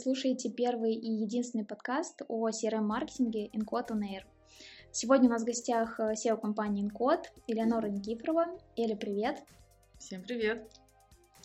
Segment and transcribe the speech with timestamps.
[0.00, 4.22] слушаете первый и единственный подкаст о CRM-маркетинге Encode on Air.
[4.92, 8.46] Сегодня у нас в гостях SEO-компании Encode Элеонора Никифорова.
[8.76, 9.42] Эля, привет!
[9.98, 10.70] Всем привет!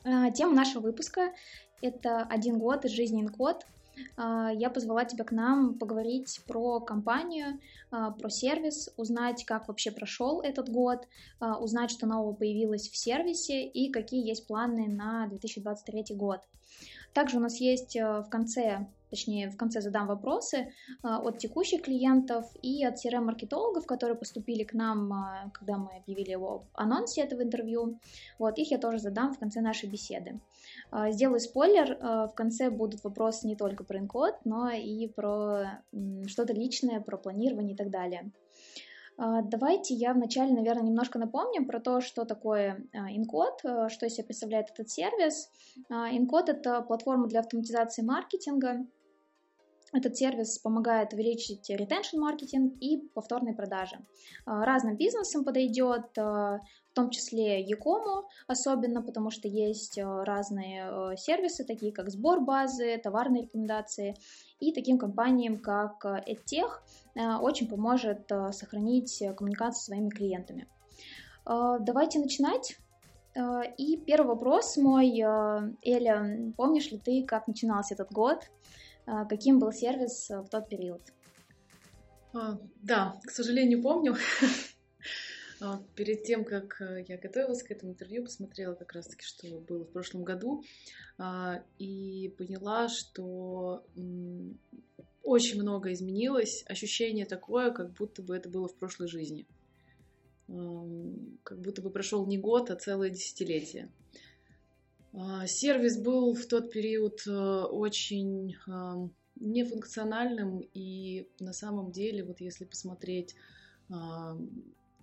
[0.06, 1.34] А, тема нашего выпуска—
[1.82, 3.64] это один год из жизни Encode.
[4.16, 7.60] А, я позвала тебя к нам поговорить про компанию,
[7.92, 11.10] а, про сервис, узнать, как вообще прошел этот год,
[11.42, 16.40] узнать, что нового появилось в сервисе и какие есть планы на 2023 год.
[17.16, 20.68] Также у нас есть э, в конце, точнее в конце задам вопросы э,
[21.02, 26.66] от текущих клиентов и от CRM-маркетологов, которые поступили к нам, э, когда мы объявили его
[26.74, 28.00] анонсе этого интервью.
[28.38, 30.42] Вот, их я тоже задам в конце нашей беседы.
[31.12, 35.82] Сделаю спойлер, в конце будут вопросы не только про инкод, но и про
[36.28, 38.32] что-то личное, про планирование и так далее.
[39.18, 44.14] А, давайте я вначале, наверное, немножко напомню про то, что такое Encode, а, что из
[44.14, 45.50] себя представляет этот сервис.
[45.90, 48.86] Encode а,— это платформа для автоматизации маркетинга.
[49.94, 53.98] Этот сервис помогает увеличить retention маркетинг и повторные продажи.
[54.46, 56.62] Разным бизнесам подойдет, в
[56.94, 64.16] том числе Якому особенно, потому что есть разные сервисы, такие как сбор базы, товарные рекомендации,
[64.60, 66.72] и таким компаниям, как EdTech,
[67.16, 70.68] Э, очень поможет э, сохранить коммуникацию с своими клиентами.
[71.46, 72.78] Э, давайте начинать.
[73.78, 75.10] И первый вопрос мой,
[75.84, 78.50] Эля, помнишь ли ты, как начинался этот год?
[79.06, 81.02] Каким был сервис в тот период?
[82.34, 84.16] А, да, к сожалению, помню.
[85.66, 89.92] А, перед тем, как я готовилась к этому интервью, посмотрела как раз-таки, что было в
[89.92, 90.64] прошлом году,
[91.18, 93.84] а, и поняла, что
[95.24, 96.64] очень много изменилось.
[96.68, 99.48] Ощущение такое, как будто бы это было в прошлой жизни.
[100.48, 103.92] Как будто бы прошел не год, а целое десятилетие.
[105.14, 108.56] А, сервис был в тот период э, очень
[109.38, 113.36] нефункциональным, и на самом деле, вот если посмотреть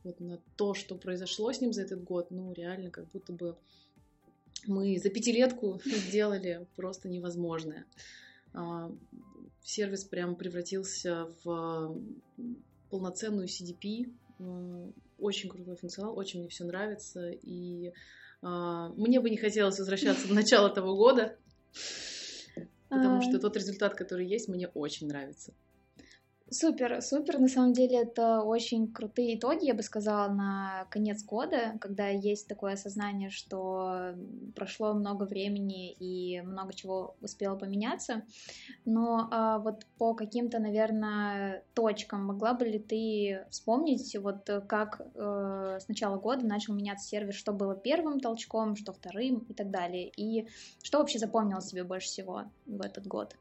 [0.05, 3.57] вот на то, что произошло с ним за этот год, ну, реально, как будто бы
[4.67, 7.85] мы за пятилетку сделали просто невозможное.
[8.55, 8.93] А,
[9.63, 11.97] сервис прям превратился в
[12.91, 14.13] полноценную CDP.
[14.39, 17.31] Э, очень крутой функционал, очень мне все нравится.
[17.31, 17.93] И
[18.43, 21.37] а, мне бы не хотелось возвращаться в начало того года,
[22.89, 23.23] потому а.
[23.23, 25.55] что тот результат, который есть, мне очень нравится.
[26.53, 27.39] Супер, супер.
[27.39, 32.47] На самом деле это очень крутые итоги, я бы сказала, на конец года, когда есть
[32.47, 34.15] такое осознание, что
[34.55, 38.25] прошло много времени и много чего успело поменяться.
[38.85, 45.79] Но а, вот по каким-то, наверное, точкам могла бы ли ты вспомнить, вот как э,
[45.81, 50.13] с начала года начал меняться сервис, что было первым толчком, что вторым и так далее,
[50.15, 50.47] и
[50.83, 53.37] что вообще запомнилось себе больше всего в этот год?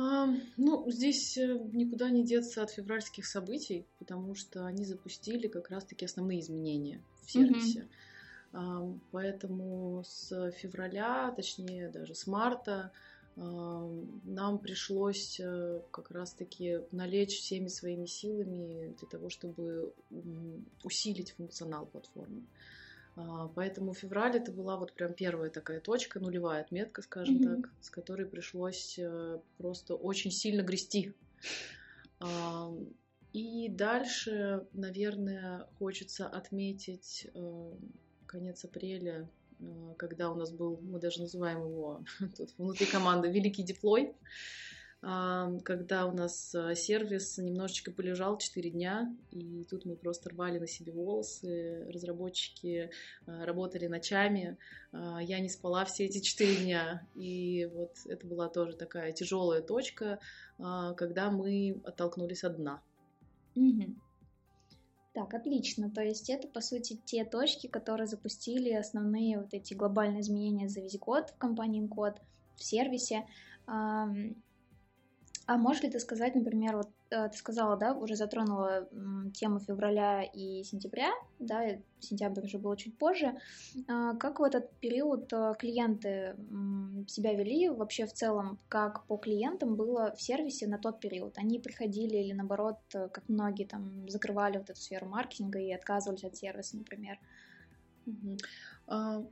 [0.00, 5.70] А, ну, здесь э, никуда не деться от февральских событий, потому что они запустили как
[5.70, 7.88] раз-таки основные изменения в сервисе.
[8.52, 12.92] А, поэтому с февраля, точнее даже с марта,
[13.36, 13.90] а,
[14.22, 19.92] нам пришлось э, как раз-таки налечь всеми своими силами для того, чтобы
[20.84, 22.44] усилить функционал платформы.
[23.18, 27.62] А, поэтому февраль это была вот прям первая такая точка, нулевая отметка, скажем mm-hmm.
[27.62, 31.12] так, с которой пришлось э, просто очень сильно грести.
[33.32, 37.72] И дальше, наверное, хочется отметить э,
[38.26, 42.04] конец апреля, э, когда у нас был, мы даже называем его
[42.36, 44.14] тут внутри команды Великий деплой
[45.00, 50.66] когда у нас а, сервис немножечко полежал 4 дня, и тут мы просто рвали на
[50.66, 52.90] себе волосы, разработчики
[53.24, 54.58] а, работали ночами,
[54.90, 59.62] а, я не спала все эти 4 дня, и вот это была тоже такая тяжелая
[59.62, 60.18] точка,
[60.58, 62.82] когда мы оттолкнулись от дна.
[63.54, 63.94] Угу.
[65.12, 65.90] Так, отлично.
[65.90, 70.80] То есть это, по сути, те точки, которые запустили основные вот эти глобальные изменения за
[70.80, 72.18] весь год в компании Encode,
[72.56, 73.24] в сервисе.
[75.48, 78.86] А можешь ли ты сказать, например, вот э, ты сказала, да, уже затронула
[79.32, 83.34] тему февраля и сентября, да, сентябрь уже было чуть позже.
[83.88, 86.36] А, как в этот период э, клиенты
[87.06, 91.38] себя вели вообще в целом, как по клиентам было в сервисе на тот период?
[91.38, 96.24] Они приходили или наоборот, э, как многие там закрывали вот эту сферу маркетинга и отказывались
[96.24, 97.18] от сервиса, например?
[98.04, 98.36] Угу.
[98.88, 99.24] А,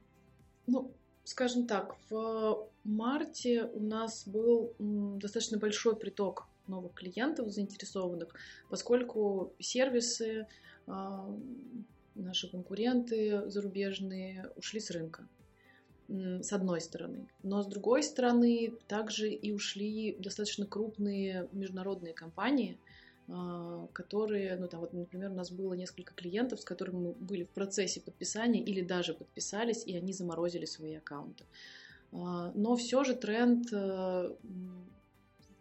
[0.67, 0.91] ну,
[1.25, 8.35] скажем так, в марте у нас был достаточно большой приток новых клиентов заинтересованных,
[8.69, 10.47] поскольку сервисы,
[10.87, 11.29] а,
[12.15, 15.29] наши конкуренты зарубежные ушли с рынка.
[16.09, 17.29] с одной стороны.
[17.43, 22.79] Но с другой стороны, также и ушли достаточно крупные международные компании,
[23.29, 27.43] а, которые, ну там вот, например, у нас было несколько клиентов, с которыми мы были
[27.43, 31.44] в процессе подписания или даже подписались, и они заморозили свои аккаунты.
[32.17, 34.31] А, но все же тренд э,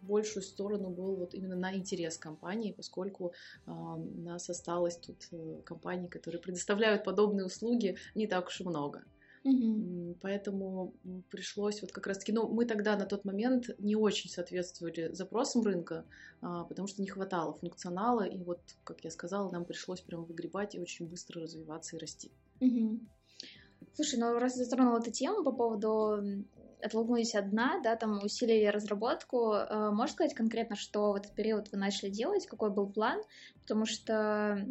[0.00, 3.32] в большую сторону был вот именно на интерес компании, поскольку
[3.66, 9.02] у нас осталось тут э, компании, которые предоставляют подобные услуги не так уж и много.
[9.46, 10.16] Угу.
[10.22, 10.92] Поэтому
[11.30, 16.04] пришлось вот как раз-таки, ну, мы тогда на тот момент не очень соответствовали запросам рынка,
[16.40, 20.74] а, потому что не хватало функционала, и вот, как я сказала, нам пришлось прям выгребать
[20.74, 22.32] и очень быстро развиваться и расти.
[22.60, 23.00] Угу.
[23.96, 26.22] Слушай, ну раз затронула эту тему по поводу
[26.82, 29.54] оттолкнулись от дна, да, там усилили разработку.
[29.54, 33.22] Э, можешь сказать конкретно, что в этот период вы начали делать, какой был план?
[33.62, 34.66] Потому что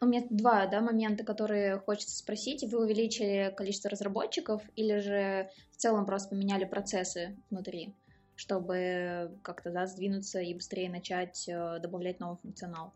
[0.00, 2.64] у меня два да, момента, которые хочется спросить.
[2.64, 7.94] Вы увеличили количество разработчиков или же в целом просто поменяли процессы внутри,
[8.34, 12.94] чтобы как-то да, сдвинуться и быстрее начать э, добавлять новый функционал?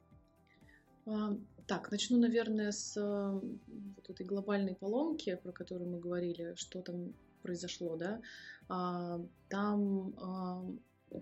[1.73, 3.41] А, так, начну, наверное, с э,
[3.97, 8.21] вот этой глобальной поломки, про которую мы говорили, что там произошло, да.
[8.69, 10.65] А, там а,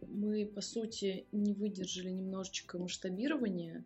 [0.08, 3.84] мы, по сути, не выдержали немножечко масштабирования,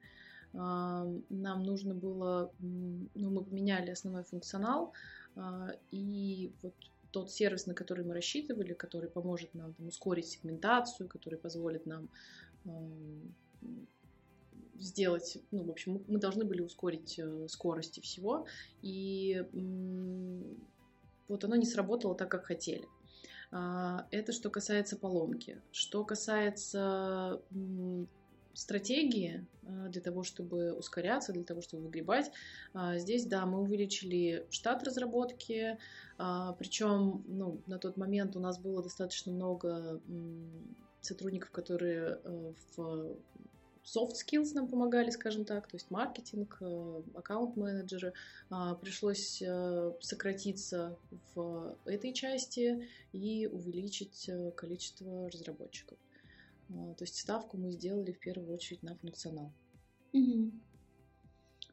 [0.53, 4.93] нам нужно было, ну, мы поменяли основной функционал,
[5.35, 6.75] а, и вот
[7.11, 12.09] тот сервис, на который мы рассчитывали, который поможет нам там, ускорить сегментацию, который позволит нам
[14.85, 18.47] сделать, ну, в общем, мы должны были ускорить э, скорости всего,
[18.83, 19.43] и
[21.29, 22.87] вот оно не сработало так, как хотели.
[23.51, 25.61] А, это что касается поломки.
[25.73, 27.41] Что касается
[28.53, 32.31] стратегии э, для того, чтобы ускоряться, для того, чтобы выгребать.
[32.73, 35.79] А, здесь, да, мы увеличили штат разработки,
[36.19, 40.01] а, причем ну, на тот момент у нас было достаточно много
[41.01, 43.17] сотрудников, которые э, в
[43.85, 48.13] soft skills нам помогали, скажем так, то есть маркетинг, э, аккаунт-менеджеры.
[48.51, 49.43] А, пришлось
[50.01, 50.97] сократиться
[51.35, 55.99] в этой части и увеличить количество разработчиков.
[56.71, 59.53] А, то есть ставку мы сделали в первую очередь на функционал.
[60.13, 60.53] Угу.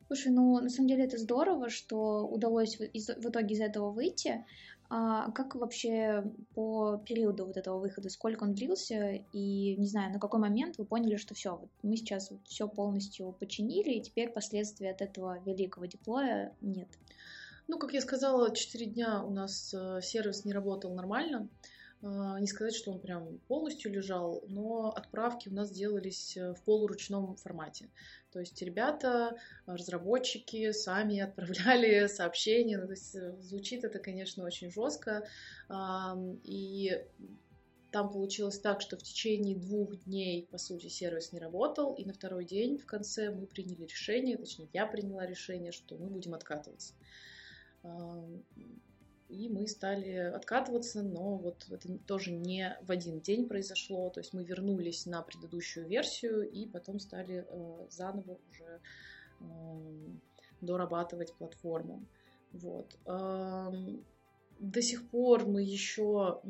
[0.08, 4.46] Слушай, ну на самом деле это здорово, что удалось в итоге из этого выйти.
[4.94, 6.22] А как вообще
[6.54, 10.84] по периоду вот этого выхода, сколько он длился, и не знаю, на какой момент вы
[10.84, 15.86] поняли, что все, вот мы сейчас все полностью починили, и теперь последствий от этого великого
[15.86, 16.90] деплоя нет?
[17.70, 21.48] Ну, как я сказала, 4 дня у нас э, сервис не работал нормально.
[22.04, 26.64] А, не сказать, что он прям полностью лежал, но отправки у нас делались э, в
[26.64, 27.90] полуручном формате.
[28.32, 29.38] То есть ребята,
[29.68, 32.80] разработчики сами отправляли сообщения.
[32.80, 35.28] Ну, то есть э, звучит это, конечно, очень жестко.
[36.44, 37.06] И
[37.92, 42.14] там получилось так, что в течение двух дней, по сути, сервис не работал, и на
[42.14, 46.94] второй день в конце мы приняли решение, точнее, я приняла решение, что мы будем откатываться
[49.32, 54.34] и мы стали откатываться, но вот это тоже не в один день произошло, то есть
[54.34, 58.82] мы вернулись на предыдущую версию и потом стали э, заново уже
[59.40, 59.46] э,
[60.60, 62.06] дорабатывать платформу.
[62.52, 62.98] Вот.
[63.06, 63.72] Э,
[64.60, 66.42] до сих пор мы еще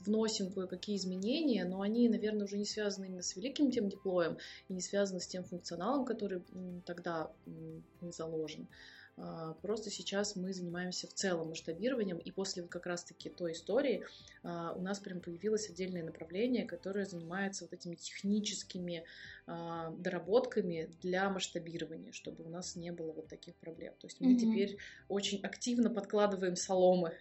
[0.00, 4.72] вносим кое-какие изменения, но они, наверное, уже не связаны именно с великим тем деплоем и
[4.72, 6.42] не связаны с тем функционалом, который
[6.86, 7.30] тогда
[8.00, 8.66] заложен.
[8.66, 8.99] А,
[9.62, 14.04] просто сейчас мы занимаемся в целом масштабированием, и после как раз-таки той истории
[14.42, 19.04] а, у нас прям появилось отдельное направление, которое занимается вот этими техническими
[19.46, 23.92] а, доработками для масштабирования, чтобы у нас не было вот таких проблем.
[23.98, 24.38] То есть мы mm-hmm.
[24.38, 27.12] теперь очень активно подкладываем соломы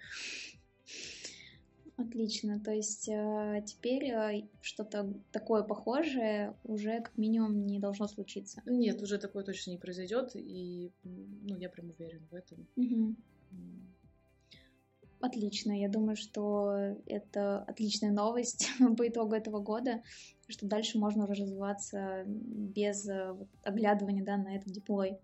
[2.00, 2.60] Отлично.
[2.60, 8.62] То есть э, теперь э, что-то такое похожее уже как минимум не должно случиться.
[8.66, 12.68] Нет, уже такое точно не произойдет, и ну, я прям уверен в этом.
[12.78, 13.16] Угу.
[15.22, 15.74] Отлично.
[15.78, 20.02] Я думаю, что это отличная новость по итогу этого года,
[20.48, 25.20] что дальше можно уже развиваться без э, оглядывания да, на этот деплой.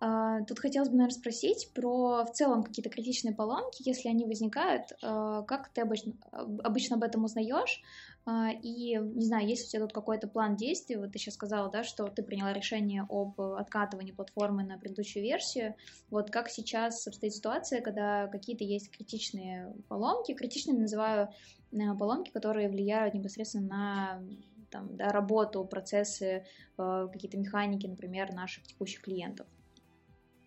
[0.00, 4.92] А, тут хотелось бы, наверное, спросить про в целом какие-то критичные поломки, если они возникают,
[5.02, 7.80] а, как ты обычно, обычно об этом узнаешь?
[8.26, 11.70] А, и, не знаю, есть у тебя тут какой-то план действий, вот ты сейчас сказала,
[11.70, 15.74] да, что ты приняла решение об откатывании платформы на предыдущую версию,
[16.08, 21.28] вот как сейчас обстоит ситуация, когда какие-то есть критичные поломки, критичными называю
[21.72, 24.22] э, поломки, которые влияют непосредственно на
[24.70, 26.46] там, да, работу, процессы,
[26.78, 29.46] э, какие-то механики, например, наших текущих клиентов.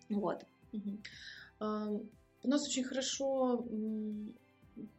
[0.08, 0.44] Вот.
[1.60, 3.64] У нас очень хорошо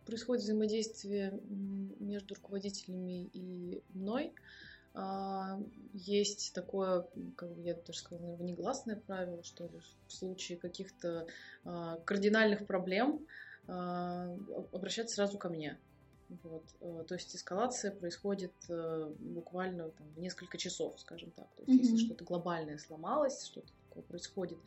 [0.05, 1.39] происходит взаимодействие
[1.99, 4.33] между руководителями и мной.
[4.93, 5.59] А,
[5.93, 7.05] есть такое,
[7.35, 11.27] как бы я даже сказала, наверное, негласное правило, что ли, в случае каких-то
[11.63, 13.25] а, кардинальных проблем
[13.67, 14.35] а,
[14.73, 15.77] обращаться сразу ко мне.
[16.43, 16.63] Вот.
[16.81, 21.47] Э, то есть эскалация происходит э, буквально там, в несколько часов, скажем так.
[21.55, 21.83] То есть mm-hmm.
[21.83, 24.59] если что-то глобальное сломалось, что-то такое происходит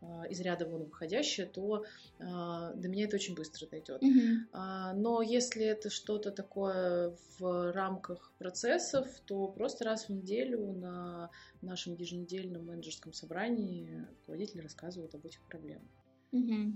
[0.00, 1.84] э, из ряда вон выходящее, то
[2.18, 4.02] до меня это очень быстро дойдет.
[4.02, 4.94] Mm-hmm.
[4.94, 11.30] Но если это что-то такое в рамках процессов, то просто раз в неделю на
[11.62, 15.88] нашем еженедельном менеджерском собрании руководитель рассказывает об этих проблемах.
[16.32, 16.72] Mm-hmm.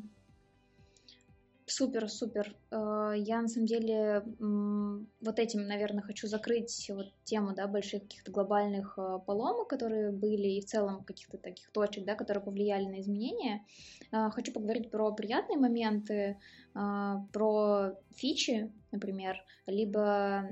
[1.67, 2.55] Супер, супер.
[2.71, 8.31] Э, я на самом деле вот этим, наверное, хочу закрыть вот тему, да, больших каких-то
[8.31, 13.01] глобальных э, поломок, которые были, и в целом каких-то таких точек, да, которые повлияли на
[13.01, 13.65] изменения.
[14.13, 16.39] Э, хочу поговорить про приятные моменты,
[16.75, 20.49] про фичи, например, либо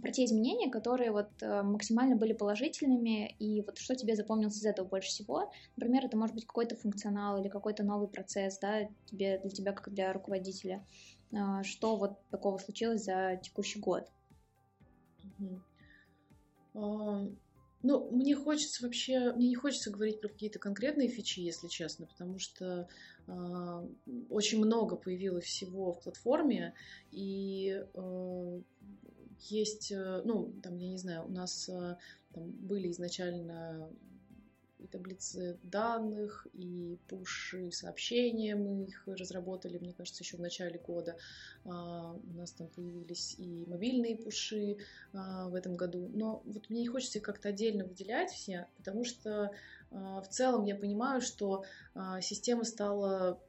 [0.00, 4.66] про те изменения, которые вот э, максимально были положительными, и вот что тебе запомнилось из
[4.66, 5.50] этого больше всего.
[5.76, 9.92] Например, это может быть какой-то функционал или какой-то новый процесс, да, тебе, для тебя как
[9.92, 10.84] для руководителя.
[11.32, 14.10] А, что вот такого случилось за текущий год?
[17.82, 22.40] Ну, мне хочется вообще, мне не хочется говорить про какие-то конкретные фичи, если честно, потому
[22.40, 22.88] что
[23.28, 23.88] э,
[24.28, 26.74] очень много появилось всего в платформе,
[27.12, 28.60] и э,
[29.40, 31.96] есть, э, ну, там, я не знаю, у нас э,
[32.32, 33.90] там были изначально
[34.78, 41.16] и таблицы данных, и пуши сообщения, мы их разработали, мне кажется, еще в начале года.
[41.64, 44.78] А, у нас там появились и мобильные пуши
[45.12, 46.10] а, в этом году.
[46.12, 49.50] Но вот мне не хочется их как-то отдельно выделять все, потому что
[49.90, 51.64] а, в целом я понимаю, что
[52.20, 53.40] система стала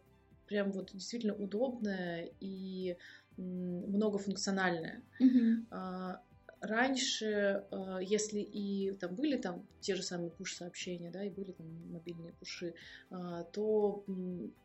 [0.47, 2.97] прям вот действительно удобная и
[3.37, 5.01] многофункциональная.
[5.21, 6.19] Mm-hmm.
[6.59, 11.67] Раньше, а, если и там были там те же самые пуш-сообщения, да, и были там
[11.91, 12.73] мобильные пуши,
[13.11, 14.03] а, то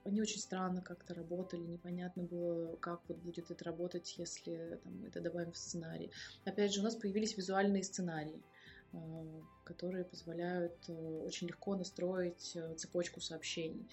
[0.05, 5.21] они очень странно как-то работали, непонятно было, как вот будет это работать, если там, это
[5.21, 6.11] добавим в сценарий.
[6.47, 8.43] Опять же, у нас появились визуальные сценарии
[9.65, 13.89] которые позволяют э, очень легко настроить э, цепочку сообщений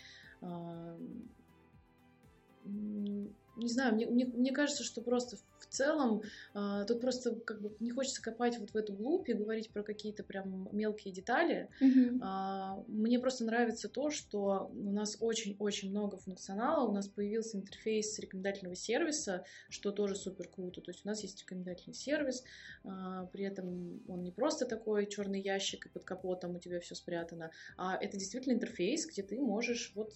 [3.60, 6.24] не знаю, мне, мне, мне кажется, что просто в целом
[6.54, 9.84] э, тут просто как бы не хочется копать вот в эту глубь и говорить про
[9.84, 11.70] какие-то прям мелкие детали.
[11.82, 12.22] Mm-hmm.
[12.24, 18.18] Э, мне просто нравится то, что у нас очень-очень много функционала, у нас появился интерфейс
[18.20, 20.82] рекомендательного сервиса, что тоже супер круто.
[20.82, 22.44] То есть у нас есть рекомендательный сервис,
[22.84, 26.96] э, при этом он не просто такой черный ящик и под капотом у тебя все
[26.96, 30.14] спрятано, а это действительно интерфейс, где ты можешь вот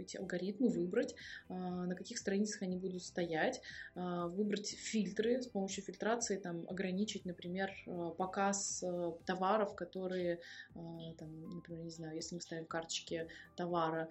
[0.00, 1.14] эти алгоритмы, выбрать,
[1.48, 3.60] а, на каких страницах они будут стоять,
[3.94, 8.84] а, выбрать фильтры, с помощью фильтрации там, ограничить, например, а, показ
[9.26, 10.40] товаров, которые,
[10.74, 14.08] там, например, не знаю, если мы ставим карточки товара,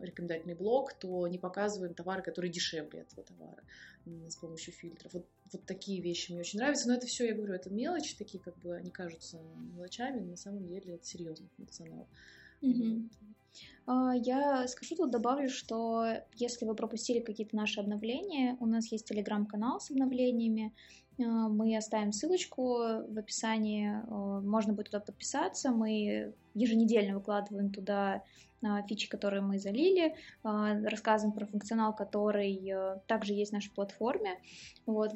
[0.00, 3.62] рекомендательный блок, то не показываем товары, которые дешевле этого товара
[4.04, 5.12] с помощью фильтров.
[5.12, 8.42] Вот, вот такие вещи мне очень нравятся, но это все, я говорю, это мелочи такие,
[8.42, 9.40] как бы они кажутся
[9.74, 12.06] мелочами, но на самом деле это серьезный функционал.
[12.62, 13.08] Mm-hmm.
[13.86, 19.06] А, я скажу тут, добавлю, что если вы пропустили какие-то наши обновления, у нас есть
[19.08, 20.74] телеграм-канал с обновлениями,
[21.18, 22.76] а, мы оставим ссылочку
[23.08, 28.22] в описании, а, можно будет туда подписаться, мы еженедельно выкладываем туда
[28.88, 32.72] фичи, которые мы залили, рассказываем про функционал, который
[33.08, 34.38] также есть в нашей платформе.
[34.86, 35.10] Вот.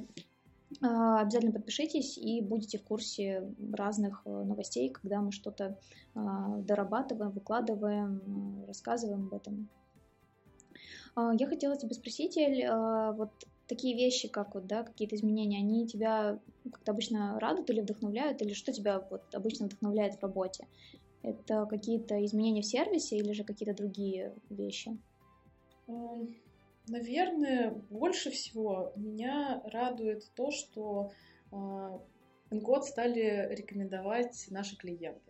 [0.82, 5.78] А, обязательно подпишитесь и будете в курсе разных э, новостей, когда мы что-то
[6.14, 9.68] а, дорабатываем, выкладываем, рассказываем об этом.
[11.14, 12.68] А, я хотела тебя спросить, Эль,
[13.16, 13.30] вот
[13.68, 18.52] такие вещи, как вот, да, какие-то изменения, они тебя как-то обычно радуют или вдохновляют, или
[18.52, 20.66] что тебя вот обычно вдохновляет в работе?
[21.22, 24.96] Это какие-то изменения в сервисе или же какие-то другие вещи?
[26.88, 31.10] Наверное, больше всего меня радует то, что
[31.50, 31.98] э,
[32.86, 35.25] стали рекомендовать наши клиенты.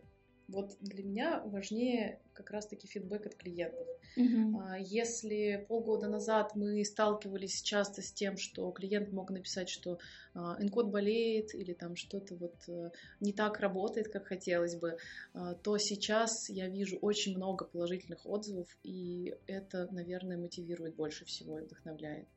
[0.48, 3.86] Вот для меня важнее как раз-таки фидбэк от клиентов.
[4.16, 4.80] Uh-huh.
[4.80, 9.98] Если полгода назад мы сталкивались часто с тем, что клиент мог написать, что
[10.34, 14.98] энкод болеет или там что-то вот э, не так работает, как хотелось бы,
[15.34, 21.58] а, то сейчас я вижу очень много положительных отзывов, и это, наверное, мотивирует больше всего
[21.58, 22.28] и вдохновляет.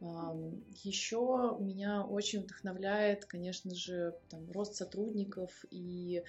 [0.00, 6.22] Еще меня очень вдохновляет, конечно же, там, рост сотрудников и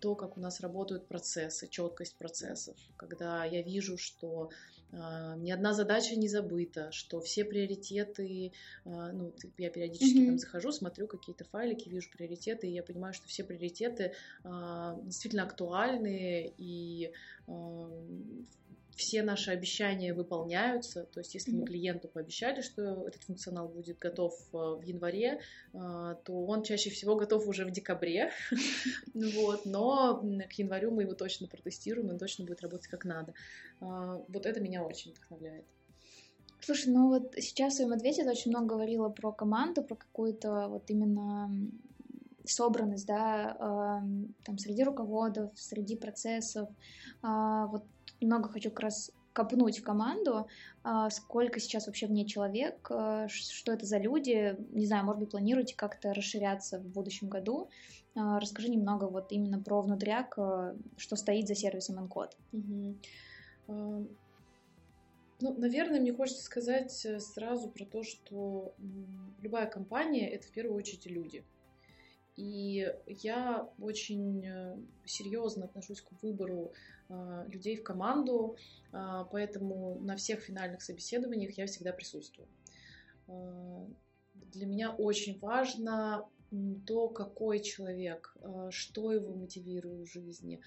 [0.00, 4.50] то, как у нас работают процессы, четкость процессов, когда я вижу, что
[4.92, 8.52] а, ни одна задача не забыта, что все приоритеты,
[8.84, 10.26] а, ну, я периодически mm-hmm.
[10.26, 14.12] там захожу, смотрю какие-то файлики, вижу приоритеты, и я понимаю, что все приоритеты
[14.44, 17.12] а, действительно актуальны, и
[18.96, 21.04] все наши обещания выполняются.
[21.04, 25.40] То есть, если мы клиенту пообещали, что этот функционал будет готов э, в январе,
[25.72, 28.30] э, то он чаще всего готов уже в декабре.
[29.14, 33.34] Вот, но к январю мы его точно протестируем, он точно будет работать как надо.
[33.80, 35.64] Э, вот это меня очень вдохновляет.
[36.60, 40.68] Слушай, ну вот сейчас в своем ответе ты очень много говорила про команду, про какую-то
[40.68, 41.50] вот именно
[42.44, 43.56] собранность, да,
[44.44, 46.68] там среди руководов, среди процессов.
[47.22, 47.84] Вот
[48.22, 50.46] немного хочу как раз копнуть в команду,
[50.82, 55.20] а, сколько сейчас вообще в ней человек, а, что это за люди, не знаю, может
[55.20, 57.70] быть, планируете как-то расширяться в будущем году.
[58.14, 60.32] А, расскажи немного вот именно про внутряк,
[60.96, 62.32] что стоит за сервисом Encode.
[65.42, 68.76] Ну, наверное, мне хочется сказать э, сразу про то, что
[69.40, 71.44] любая компания— это в первую очередь люди.
[72.36, 76.72] И я очень э, серьезно отношусь к выбору
[77.12, 78.56] а, людей в команду,
[78.90, 82.48] а, поэтому на всех финальных собеседованиях я всегда присутствую.
[84.34, 86.26] Для меня очень важно
[86.86, 88.36] то, какой человек,
[88.70, 90.60] что его мотивирует в жизни,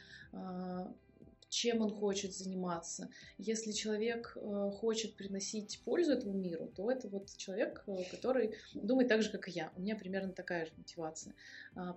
[1.55, 3.09] чем он хочет заниматься.
[3.37, 4.37] Если человек
[4.73, 9.51] хочет приносить пользу этому миру, то это вот человек, который думает так же, как и
[9.51, 9.71] я.
[9.77, 11.33] У меня примерно такая же мотивация.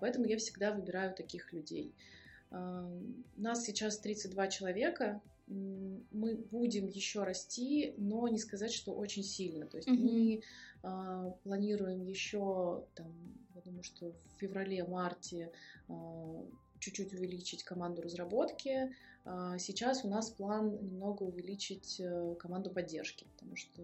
[0.01, 1.93] Поэтому я всегда выбираю таких людей.
[2.51, 9.67] Нас сейчас 32 человека, мы будем еще расти, но не сказать, что очень сильно.
[9.67, 9.95] То есть mm-hmm.
[9.97, 10.43] мы
[10.83, 13.11] а, планируем еще, там,
[13.55, 15.51] я думаю, что в феврале-марте
[15.89, 16.45] а,
[16.79, 18.95] чуть-чуть увеличить команду разработки.
[19.31, 23.83] А, сейчас у нас план немного увеличить а, команду поддержки, потому что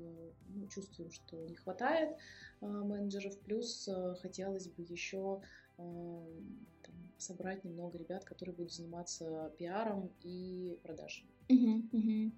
[0.49, 2.17] ну, чувствуем, что не хватает
[2.63, 5.43] а, менеджеров, плюс а, хотелось бы еще
[5.77, 6.27] а,
[7.19, 11.29] собрать немного ребят, которые будут заниматься пиаром и продажами.
[11.51, 12.33] Угу, угу.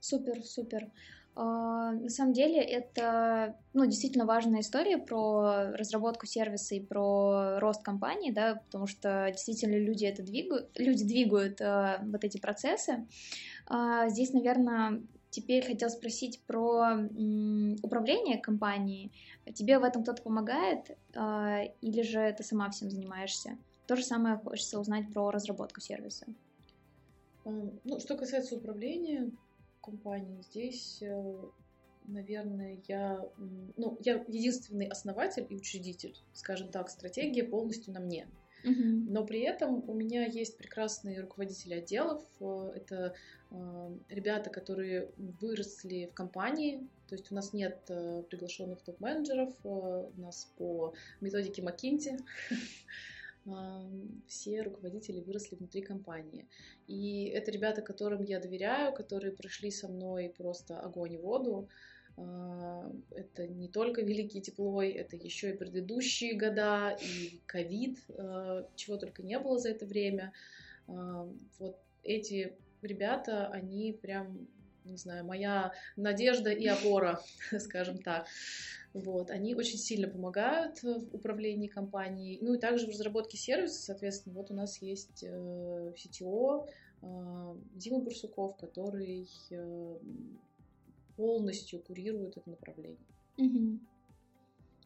[0.00, 0.90] Супер, супер.
[1.34, 7.82] Uh, на самом деле это ну, действительно важная история про разработку сервиса и про рост
[7.82, 13.06] компании, да, потому что действительно люди это двигают, люди двигают uh, вот эти процессы.
[13.66, 19.10] Uh, здесь, наверное, теперь хотел спросить про м, управление компанией.
[19.54, 20.90] Тебе в этом кто-то помогает
[21.80, 23.56] или же ты сама всем занимаешься?
[23.86, 26.26] То же самое хочется узнать про разработку сервиса.
[27.44, 29.30] Ну, что касается управления
[29.82, 31.42] компанией, здесь, э,
[32.06, 33.20] наверное, я,
[33.76, 38.26] ну, я единственный основатель и учредитель, скажем так, стратегия полностью на мне.
[38.64, 42.22] Но при этом у меня есть прекрасные руководители отделов.
[42.40, 43.14] Э, это
[43.50, 46.88] э, ребята, которые выросли в компании.
[47.08, 47.80] То есть у нас нет
[48.30, 49.52] приглашенных топ-менеджеров.
[49.64, 52.16] У нас по методике Макинти
[54.28, 56.46] все руководители выросли внутри компании.
[56.86, 61.68] И это ребята, которым я доверяю, которые прошли со мной просто огонь и воду.
[62.16, 68.96] А, это не только Великий Теплой, это еще и предыдущие года, и ковид, а, чего
[68.96, 70.32] только не было за это время.
[70.86, 71.28] А,
[71.58, 74.46] вот эти ребята, они прям,
[74.84, 77.20] не знаю, моя надежда и опора,
[77.58, 78.26] скажем так.
[78.94, 82.38] Вот, они очень сильно помогают в управлении компанией.
[82.42, 86.66] Ну и также в разработке сервиса, соответственно, вот у нас есть э, CTO
[87.00, 89.98] э, Дима Бурсуков, который э,
[91.16, 93.06] полностью курирует это направление.
[93.38, 93.78] Угу.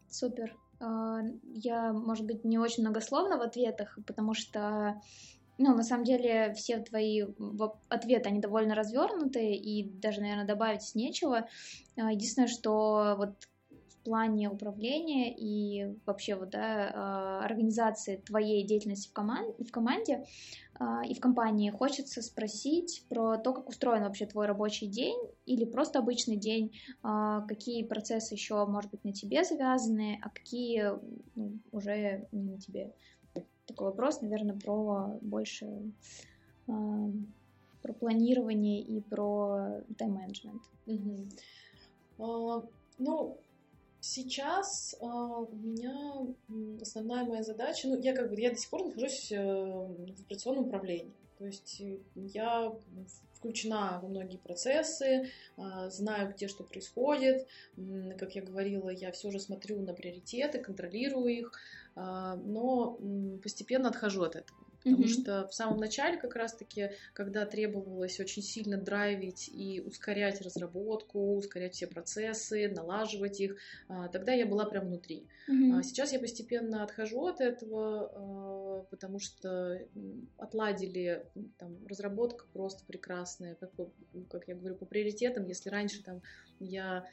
[0.08, 0.56] Супер.
[0.78, 5.00] А, я, может быть, не очень многословна в ответах, потому что
[5.58, 7.24] ну, на самом деле, все твои
[7.88, 11.48] ответы, они довольно развернутые, и даже, наверное, добавить нечего.
[11.96, 13.48] А, единственное, что вот
[14.06, 20.24] плане управления и вообще вот, да, а, организации твоей деятельности в, коман в команде
[20.74, 25.64] а, и в компании хочется спросить про то, как устроен вообще твой рабочий день или
[25.64, 30.92] просто обычный день, а, какие процессы еще, может быть, на тебе завязаны, а какие
[31.34, 32.94] ну, уже не на тебе.
[33.66, 35.66] Такой вопрос, наверное, про больше
[36.66, 40.62] про планирование и про тайм-менеджмент.
[40.86, 41.28] Угу.
[42.98, 43.38] ну,
[44.08, 46.26] Сейчас э, у меня
[46.80, 50.68] основная моя задача, ну, я как бы, я до сих пор нахожусь э, в операционном
[50.68, 51.12] управлении.
[51.38, 52.72] То есть э, я
[53.34, 57.46] включена во многие процессы, а, знаю, где что происходит.
[58.18, 61.52] Как я говорила, я все же смотрю на приоритеты, контролирую их,
[61.94, 62.98] а, но
[63.42, 64.58] постепенно отхожу от этого.
[64.86, 65.20] Потому mm-hmm.
[65.20, 71.74] что в самом начале как раз-таки, когда требовалось очень сильно драйвить и ускорять разработку, ускорять
[71.74, 73.56] все процессы, налаживать их,
[73.88, 75.26] а, тогда я была прям внутри.
[75.50, 75.82] Mm-hmm.
[75.82, 79.80] Сейчас я постепенно отхожу от этого, а, потому что
[80.38, 81.26] отладили
[81.58, 83.72] там разработка просто прекрасная, как,
[84.30, 85.46] как я говорю, по приоритетам.
[85.46, 86.22] Если раньше там
[86.60, 87.06] я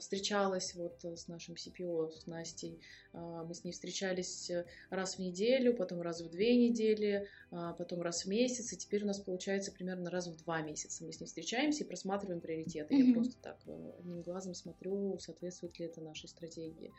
[0.00, 2.80] встречалась вот с нашим CPO, с Настей.
[3.12, 4.50] Мы с ней встречались
[4.90, 7.17] раз в неделю, потом раз в две недели,
[7.50, 8.72] э, потом раз в месяц.
[8.72, 11.04] И теперь у нас получается примерно раз в два месяца.
[11.04, 12.94] Мы с ней встречаемся и просматриваем приоритеты.
[12.94, 13.06] Mm-hmm.
[13.06, 13.58] Я просто так
[13.98, 16.92] одним глазом смотрю, соответствует ли это нашей стратегии.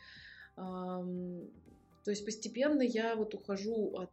[0.56, 4.12] То есть постепенно я вот ухожу от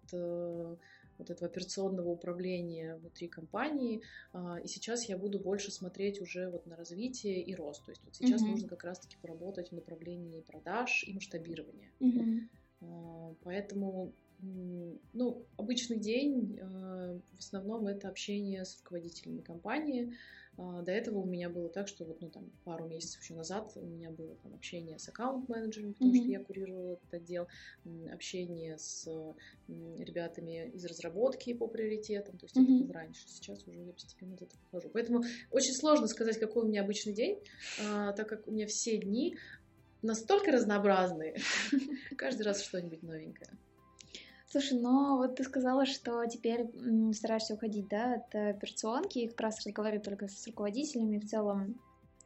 [1.19, 4.03] вот этого операционного управления внутри компании.
[4.33, 7.85] А, и сейчас я буду больше смотреть уже вот на развитие и рост.
[7.85, 8.51] То есть вот сейчас mm-hmm.
[8.51, 11.91] нужно как раз-таки поработать в направлении продаж и масштабирования.
[12.01, 13.37] Mm-hmm.
[13.43, 20.15] Поэтому ну, обычный день а, в основном это общение с руководителями компании,
[20.59, 23.73] а, до этого у меня было так, что вот, ну, там, пару месяцев еще назад
[23.77, 26.21] у меня было там, общение с аккаунт-менеджером, потому mm-hmm.
[26.23, 27.49] что я курировала этот отдел,
[28.13, 29.07] общение с
[29.69, 32.77] ребятами из разработки по приоритетам, то есть mm-hmm.
[32.77, 34.91] это было раньше, сейчас уже я постепенно от этого ухожу.
[34.91, 37.39] Поэтому очень сложно сказать, какой у меня обычный день,
[37.83, 39.37] а, так как у меня все дни
[40.03, 41.37] настолько разнообразные,
[42.17, 43.51] каждый раз что-нибудь новенькое.
[44.59, 46.71] Слушай, но вот ты сказала, что теперь
[47.13, 51.79] стараешься уходить, да, от операционки и как раз разговаривать только с руководителями, в целом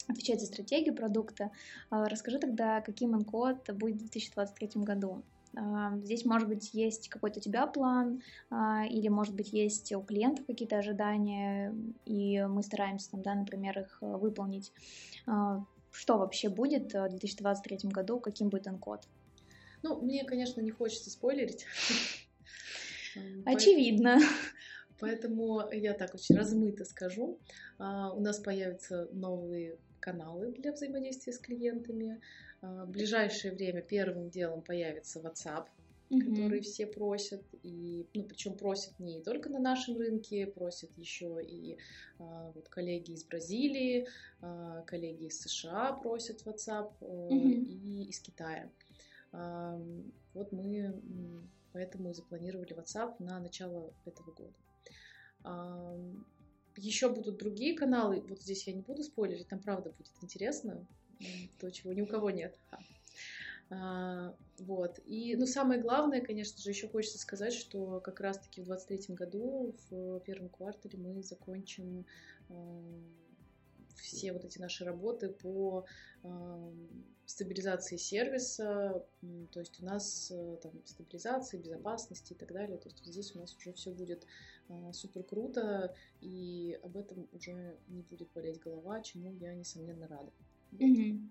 [0.07, 1.51] отвечать за стратегию продукта.
[1.91, 5.25] А, расскажи тогда, каким инкод будет в 2023 году?
[5.57, 10.01] А, здесь, может быть, есть какой-то у тебя план, а, или, может быть, есть у
[10.01, 11.75] клиентов какие-то ожидания,
[12.07, 14.73] и мы стараемся, там, да, например, их выполнить.
[15.91, 19.01] Что вообще будет в 2023 году, каким будет инкод?
[19.83, 21.67] Ну, мне, конечно, не хочется спойлерить.
[23.45, 24.19] Очевидно.
[25.01, 27.39] Поэтому я так очень размыто скажу.
[27.79, 32.21] А, у нас появятся новые каналы для взаимодействия с клиентами.
[32.61, 35.67] А, в ближайшее время первым делом появится WhatsApp,
[36.11, 36.21] mm-hmm.
[36.21, 41.79] который все просят, и, ну, причем просят не только на нашем рынке, просят еще и
[42.19, 44.07] а, вот коллеги из Бразилии,
[44.43, 47.65] а, коллеги из США просят WhatsApp mm-hmm.
[47.65, 48.71] и из Китая.
[49.33, 51.01] Вот мы
[51.73, 54.55] поэтому и запланировали WhatsApp на начало этого года.
[56.77, 60.87] Еще будут другие каналы, вот здесь я не буду спойлерить, там правда будет интересно,
[61.59, 62.59] то, чего ни у кого нет.
[63.71, 64.99] А, вот.
[65.07, 69.75] И, ну, самое главное, конечно же, еще хочется сказать, что как раз-таки в 2023 году,
[69.91, 72.05] в первом квартале, мы закончим
[74.01, 75.85] все вот эти наши работы по
[76.23, 76.73] э,
[77.27, 79.05] стабилизации сервиса,
[79.53, 83.39] то есть у нас э, там стабилизация, безопасности и так далее, то есть здесь у
[83.39, 84.27] нас уже все будет
[84.69, 90.33] э, супер круто, и об этом уже не будет болеть голова, чему я, несомненно, рада.
[90.73, 91.29] Mm-hmm.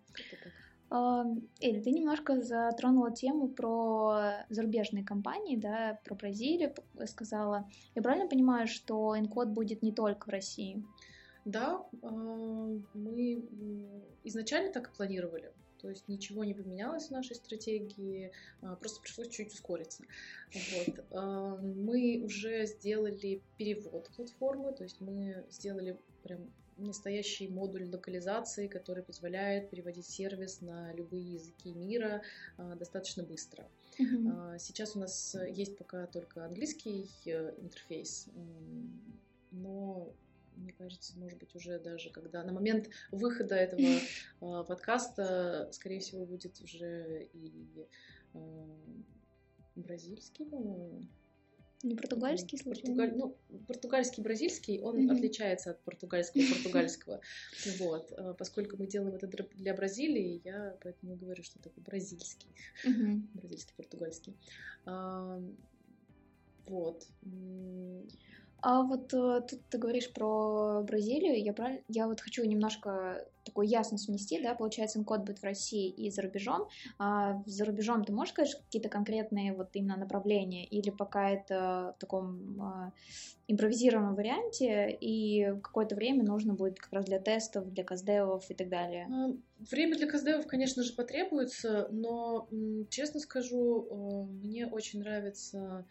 [0.91, 6.73] Эль, ты немножко затронула тему про зарубежные компании, да, про Бразилию
[7.05, 7.69] сказала.
[7.93, 10.84] Я правильно понимаю, что Encode будет не только в России?
[11.50, 13.44] Да, а, мы
[14.24, 15.52] изначально так и планировали.
[15.82, 18.32] То есть ничего не поменялось в нашей стратегии,
[18.62, 20.04] а, просто пришлось чуть ускориться.
[20.54, 21.06] Вот.
[21.12, 29.02] А, мы уже сделали перевод платформы, то есть мы сделали прям настоящий модуль локализации, который
[29.04, 32.22] позволяет переводить сервис на любые языки мира
[32.58, 33.68] достаточно быстро.
[34.00, 34.60] Mm-hmm.
[34.60, 38.28] Сейчас у нас есть пока только английский э, интерфейс,
[39.52, 40.14] но
[40.60, 44.00] мне кажется, может быть, уже даже когда на момент выхода этого э,
[44.67, 47.88] подкаста, скорее всего, будет уже и
[48.34, 48.39] э,
[49.76, 51.02] бразильский, по-моему.
[51.82, 52.82] Не португальский случай?
[52.82, 53.15] Португаль...
[53.15, 55.15] Ну, португальский, бразильский, он mm-hmm.
[55.15, 57.22] отличается от португальского португальского.
[57.80, 58.12] Вот.
[58.17, 62.50] А, поскольку мы делаем это для Бразилии, я поэтому говорю, что такое бразильский.
[63.34, 64.36] Бразильский, португальский.
[66.65, 67.08] Вот.
[68.62, 73.67] А вот э, тут ты говоришь про Бразилию, я, правильно, я вот хочу немножко такую
[73.67, 76.67] ясность внести, да, получается, код будет в России и за рубежом.
[76.98, 82.00] А за рубежом ты можешь сказать какие-то конкретные вот именно направления или пока это в
[82.00, 82.91] таком э,
[83.48, 88.69] импровизированном варианте и какое-то время нужно будет как раз для тестов, для каздевов и так
[88.69, 89.08] далее?
[89.12, 89.34] А,
[89.72, 92.48] время для каздевов, конечно же, потребуется, но,
[92.89, 95.86] честно скажу, э, мне очень нравится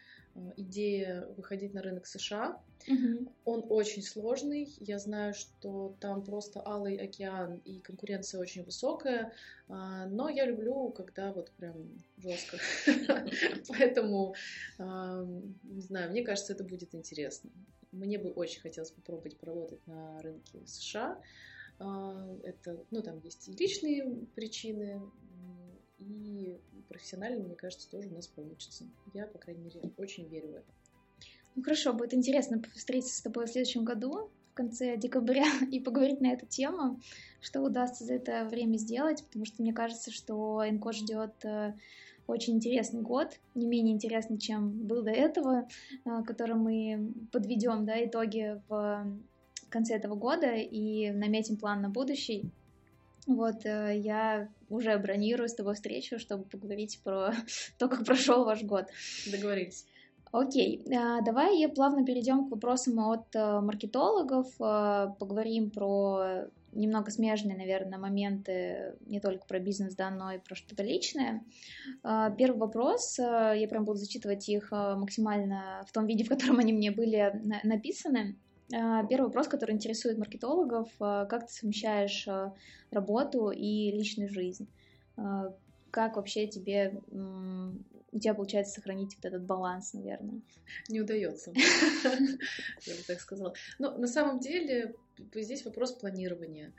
[0.56, 2.60] идея выходить на рынок США.
[2.86, 3.32] Угу.
[3.44, 4.74] Он очень сложный.
[4.80, 9.32] Я знаю, что там просто алый океан и конкуренция очень высокая.
[9.68, 11.76] А, но я люблю, когда вот прям
[12.16, 12.58] жестко.
[13.68, 14.34] Поэтому,
[14.78, 17.50] не знаю, мне кажется, это будет интересно.
[17.92, 21.20] Мне бы очень хотелось попробовать поработать на рынке США.
[21.78, 25.00] А, это, ну, там есть и личные причины,
[25.98, 28.84] и профессионально, мне кажется, тоже у нас получится.
[29.14, 30.72] Я, по крайней мере, очень верю в это.
[31.54, 36.20] Ну хорошо, будет интересно встретиться с тобой в следующем году, в конце декабря, и поговорить
[36.20, 37.00] на эту тему,
[37.40, 41.74] что удастся за это время сделать, потому что мне кажется, что Энкод ждет э,
[42.26, 45.68] очень интересный год, не менее интересный, чем был до этого,
[46.04, 49.06] э, который мы подведем да, итоги в
[49.68, 52.50] конце этого года и наметим план на будущий.
[53.28, 57.34] Вот э, я уже бронирую с тобой встречу, чтобы поговорить про
[57.78, 58.86] то, как прошел ваш год.
[59.30, 59.84] Договорились.
[60.32, 67.56] Окей, а, давай плавно перейдем к вопросам от э, маркетологов, э, поговорим про немного смежные,
[67.56, 71.42] наверное, моменты, не только про бизнес, да, но и про что-то личное.
[72.02, 76.90] Первый вопрос, я прям буду зачитывать их максимально в том виде, в котором они мне
[76.90, 78.36] были написаны.
[78.74, 82.54] А, первый вопрос, который интересует маркетологов, а, как ты совмещаешь а,
[82.90, 84.68] работу и личную жизнь?
[85.90, 87.00] Как вообще тебе
[88.12, 90.42] у тебя получается сохранить вот этот баланс, наверное?
[90.88, 91.52] Не удается,
[92.04, 93.52] я бы так сказала.
[93.78, 94.94] Но на самом деле
[95.34, 96.72] здесь вопрос планирования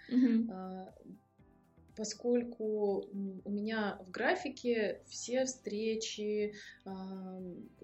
[1.99, 3.09] поскольку
[3.43, 6.53] у меня в графике все встречи,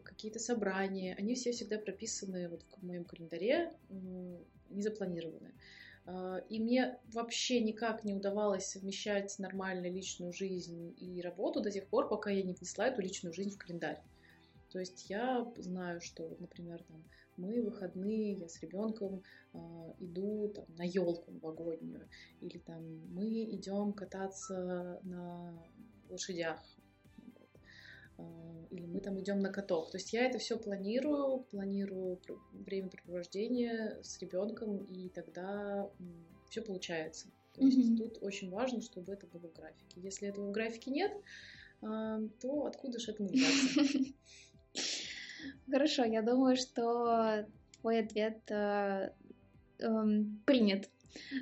[0.03, 3.73] какие-то собрания, они все всегда прописаны вот в моем календаре,
[4.69, 5.53] не запланированы.
[6.05, 11.85] А, и мне вообще никак не удавалось совмещать нормально личную жизнь и работу до тех
[11.87, 14.01] пор, пока я не внесла эту личную жизнь в календарь.
[14.71, 17.03] То есть я знаю, что, например, там,
[17.37, 19.57] мы выходные, я с ребенком э,
[19.99, 22.07] иду там, на елку новогоднюю,
[22.41, 25.63] или там мы идем кататься на
[26.09, 26.59] лошадях,
[28.17, 28.23] э,
[28.71, 29.91] или мы там идем на каток.
[29.91, 32.19] То есть я это все планирую, планирую
[32.53, 35.89] времяпрепровождение с ребенком, и тогда
[36.49, 37.27] все получается.
[37.53, 37.97] То есть mm-hmm.
[37.97, 40.01] тут очень важно, чтобы это было в графике.
[40.01, 41.11] Если этого в графике нет,
[41.81, 43.81] э, то откуда же этому взяться?
[45.69, 47.45] Хорошо, я думаю, что
[47.81, 49.09] твой ответ э,
[49.79, 49.87] э,
[50.45, 50.89] принят.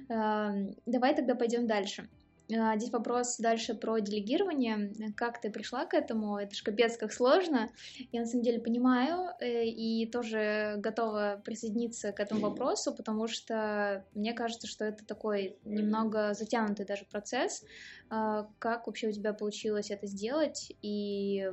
[0.09, 2.07] Э, давай тогда пойдем дальше.
[2.49, 4.93] Э, здесь вопрос дальше про делегирование.
[5.15, 6.37] Как ты пришла к этому?
[6.37, 7.69] Это же капец как сложно.
[8.11, 14.05] Я на самом деле понимаю э, и тоже готова присоединиться к этому вопросу, потому что
[14.13, 17.63] мне кажется, что это такой немного затянутый даже процесс.
[18.11, 21.49] Э, как вообще у тебя получилось это сделать и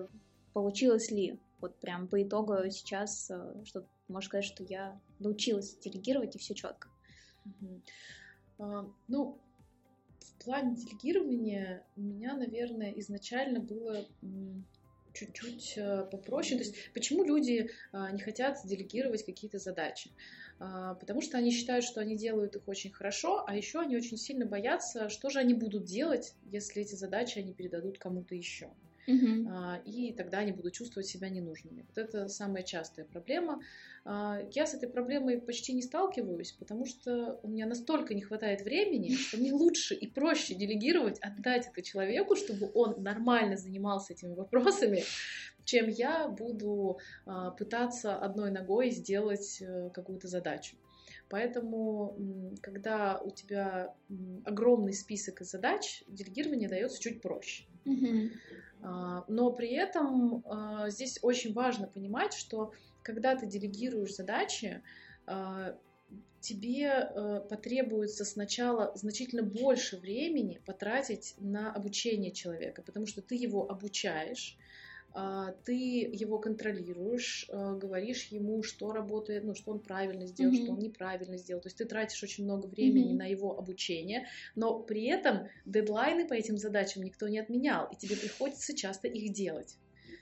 [0.52, 1.38] получилось ли?
[1.60, 6.54] Вот прям по итогу сейчас, э, что можешь сказать, что я научилась делегировать и все
[6.54, 6.88] четко.
[8.58, 9.38] А, ну,
[10.20, 14.06] в плане делегирования у меня, наверное, изначально было
[15.12, 16.58] чуть-чуть э, попроще.
[16.58, 20.10] То есть почему люди а, не хотят делегировать какие-то задачи?
[20.58, 24.16] А, потому что они считают, что они делают их очень хорошо, а еще они очень
[24.16, 28.70] сильно боятся, что же они будут делать, если эти задачи они передадут кому-то еще
[29.08, 31.84] uh и тогда они будут чувствовать себя ненужными.
[31.88, 33.60] Вот это самая частая проблема.
[34.04, 38.62] А, я с этой проблемой почти не сталкиваюсь, потому что у меня настолько не хватает
[38.62, 44.34] времени, что мне лучше и проще делегировать, отдать это человеку, чтобы он нормально занимался этими
[44.34, 45.04] вопросами,
[45.64, 50.76] чем я буду а, пытаться одной ногой сделать э, какую-то задачу.
[51.28, 52.16] Поэтому,
[52.60, 53.94] когда у тебя
[54.44, 57.64] огромный список задач, делегирование дается чуть проще.
[57.84, 58.30] Mm-hmm.
[59.28, 64.82] Но при этом а, здесь очень важно понимать, что когда ты делегируешь задачи,
[65.26, 65.76] а,
[66.40, 74.56] тебе потребуется сначала значительно больше времени потратить на обучение человека, потому что ты его обучаешь,
[74.56, 74.70] а,
[75.64, 80.62] ты его контролируешь, а, говоришь ему, что работает, ну, что он правильно сделал, mm-hmm.
[80.62, 81.60] что он неправильно сделал.
[81.60, 83.18] То есть ты тратишь очень много времени mm-hmm.
[83.18, 88.16] на его обучение, но при этом дедлайны по этим задачам никто не отменял, и тебе
[88.16, 89.76] приходится часто их делать.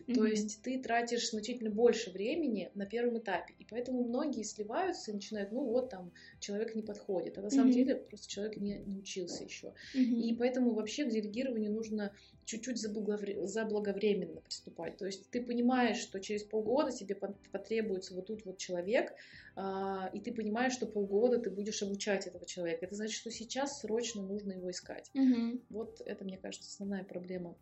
[0.09, 0.14] Mm-hmm.
[0.14, 3.55] То есть ты тратишь значительно больше времени на первом этапе.
[3.59, 7.37] И поэтому многие сливаются и начинают, ну вот там человек не подходит.
[7.37, 7.75] А на самом mm-hmm.
[7.75, 9.75] деле просто человек не, не учился еще.
[9.94, 10.21] Mm-hmm.
[10.23, 12.12] И поэтому вообще к делегированию нужно
[12.47, 14.97] чуть-чуть заблаговременно приступать.
[14.97, 19.12] То есть ты понимаешь, что через полгода тебе потребуется вот тут вот человек,
[19.55, 22.87] а, и ты понимаешь, что полгода ты будешь обучать этого человека.
[22.87, 25.11] Это значит, что сейчас срочно нужно его искать.
[25.14, 25.61] Mm-hmm.
[25.68, 27.55] Вот это, мне кажется, основная проблема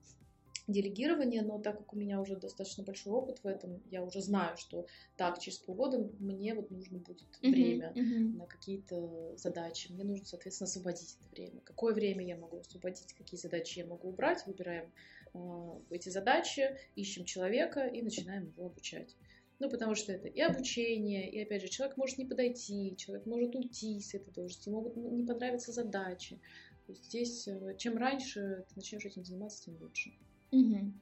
[0.67, 4.57] делегирование, но так как у меня уже достаточно большой опыт в этом, я уже знаю,
[4.57, 8.37] что так, через полгода мне вот нужно будет uh-huh, время uh-huh.
[8.37, 11.61] на какие-то задачи, мне нужно, соответственно, освободить это время.
[11.65, 14.91] Какое время я могу освободить, какие задачи я могу убрать, выбираем
[15.35, 19.15] э, эти задачи, ищем человека и начинаем его обучать.
[19.59, 23.55] Ну, потому что это и обучение, и, опять же, человек может не подойти, человек может
[23.55, 26.39] уйти с этой должности, могут не понравиться задачи.
[26.87, 30.13] То есть здесь, э, чем раньше ты начнешь этим заниматься, тем лучше.
[30.53, 30.93] Угу.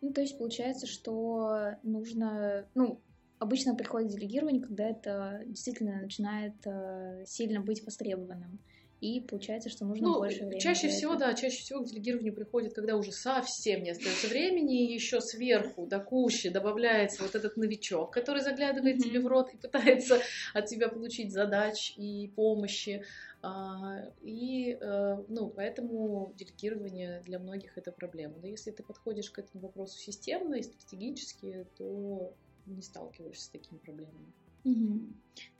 [0.00, 3.00] Ну, то есть получается, что нужно, ну,
[3.38, 8.58] обычно приходит делегирование, когда это действительно начинает э, сильно быть востребованным
[9.04, 10.58] и получается, что нужно ну, больше времени.
[10.58, 14.94] Чаще всего, да, чаще всего к делегированию приходит, когда уже совсем не остается времени, и
[14.94, 19.02] еще сверху до кущи добавляется вот этот новичок, который заглядывает mm-hmm.
[19.02, 20.20] тебе в рот и пытается
[20.54, 23.04] от тебя получить задач и помощи.
[23.42, 28.36] А, и, э, ну, поэтому делегирование для многих это проблема.
[28.40, 32.32] Но если ты подходишь к этому вопросу системно и стратегически, то
[32.64, 34.32] не сталкиваешься с такими проблемами.
[34.64, 35.00] Угу.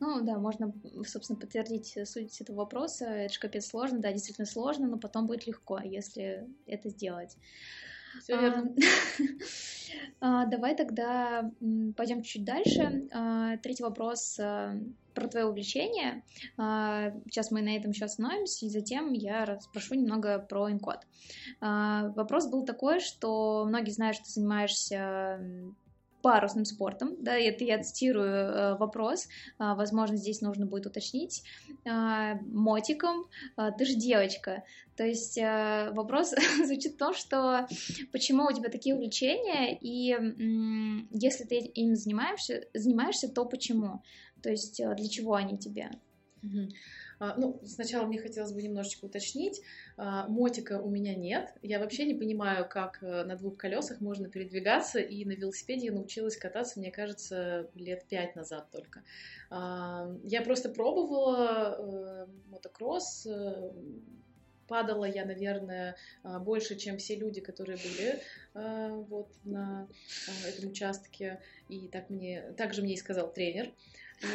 [0.00, 0.72] Ну да, можно,
[1.06, 3.06] собственно, подтвердить суть этого вопроса.
[3.06, 7.36] Это же капец сложно, да, действительно сложно, но потом будет легко, если это сделать.
[8.20, 8.74] Все верно.
[10.20, 11.50] А, давай тогда
[11.96, 13.08] пойдем чуть дальше.
[13.12, 14.74] А, третий вопрос а,
[15.12, 16.24] про твое увлечение.
[16.56, 21.00] Сейчас мы на этом еще остановимся, и затем я спрошу немного про инкод.
[21.60, 25.38] Вопрос был такой, что многие знают, что ты занимаешься
[26.24, 31.44] парусным спортом, да, это я цитирую э, вопрос, э, возможно, здесь нужно будет уточнить,
[31.84, 33.26] э, мотиком,
[33.58, 34.64] э, ты же девочка,
[34.96, 36.34] то есть э, вопрос
[36.64, 37.68] звучит в том, что
[38.10, 40.16] почему у тебя такие увлечения, и
[41.10, 44.02] если ты им занимаешься, занимаешься, то почему,
[44.42, 45.90] то есть э, для чего они тебе?
[46.42, 46.70] Mm-hmm.
[47.18, 49.60] А, ну, сначала мне хотелось бы немножечко уточнить.
[49.96, 51.54] А, мотика у меня нет.
[51.62, 55.92] Я вообще не понимаю, как э, на двух колесах можно передвигаться, и на велосипеде я
[55.92, 59.02] научилась кататься, мне кажется, лет пять назад только.
[59.50, 63.70] А, я просто пробовала э, мотокросс, э,
[64.66, 68.22] падала я, наверное, больше, чем все люди, которые были
[68.54, 69.86] вот на
[70.48, 71.38] этом участке.
[71.68, 73.70] И так мне, также мне и сказал тренер.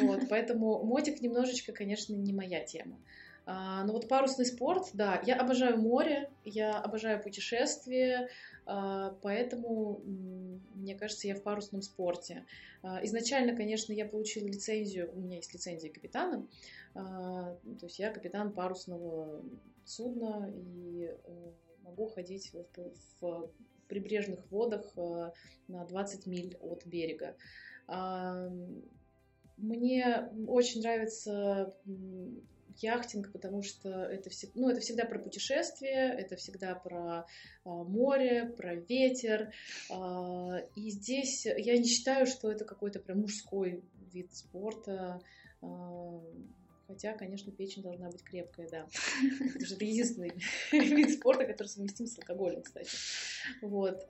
[0.02, 2.98] Вот, поэтому мотик немножечко, конечно, не моя тема.
[3.46, 8.28] А, но вот парусный спорт, да, я обожаю море, я обожаю путешествия,
[8.66, 10.00] а, поэтому,
[10.74, 12.44] мне кажется, я в парусном спорте.
[12.82, 16.46] А, изначально, конечно, я получила лицензию, у меня есть лицензия капитана,
[16.94, 19.42] а, то есть я капитан парусного
[19.84, 22.64] судна и э, могу ходить в,
[23.20, 23.50] в
[23.88, 25.32] прибрежных водах э,
[25.66, 27.34] на 20 миль от берега.
[29.60, 31.74] Мне очень нравится
[32.82, 37.26] яхтинг, потому что это, ну, это всегда про путешествие, это всегда про
[37.64, 39.52] а, море, про ветер.
[39.90, 45.20] А, и здесь я не считаю, что это какой-то прям мужской вид спорта.
[45.60, 46.22] А,
[46.86, 48.86] хотя, конечно, печень должна быть крепкая, да.
[49.54, 50.32] Это же единственный
[50.72, 52.90] вид спорта, который совместим с алкоголем, кстати.
[53.62, 54.08] Вот.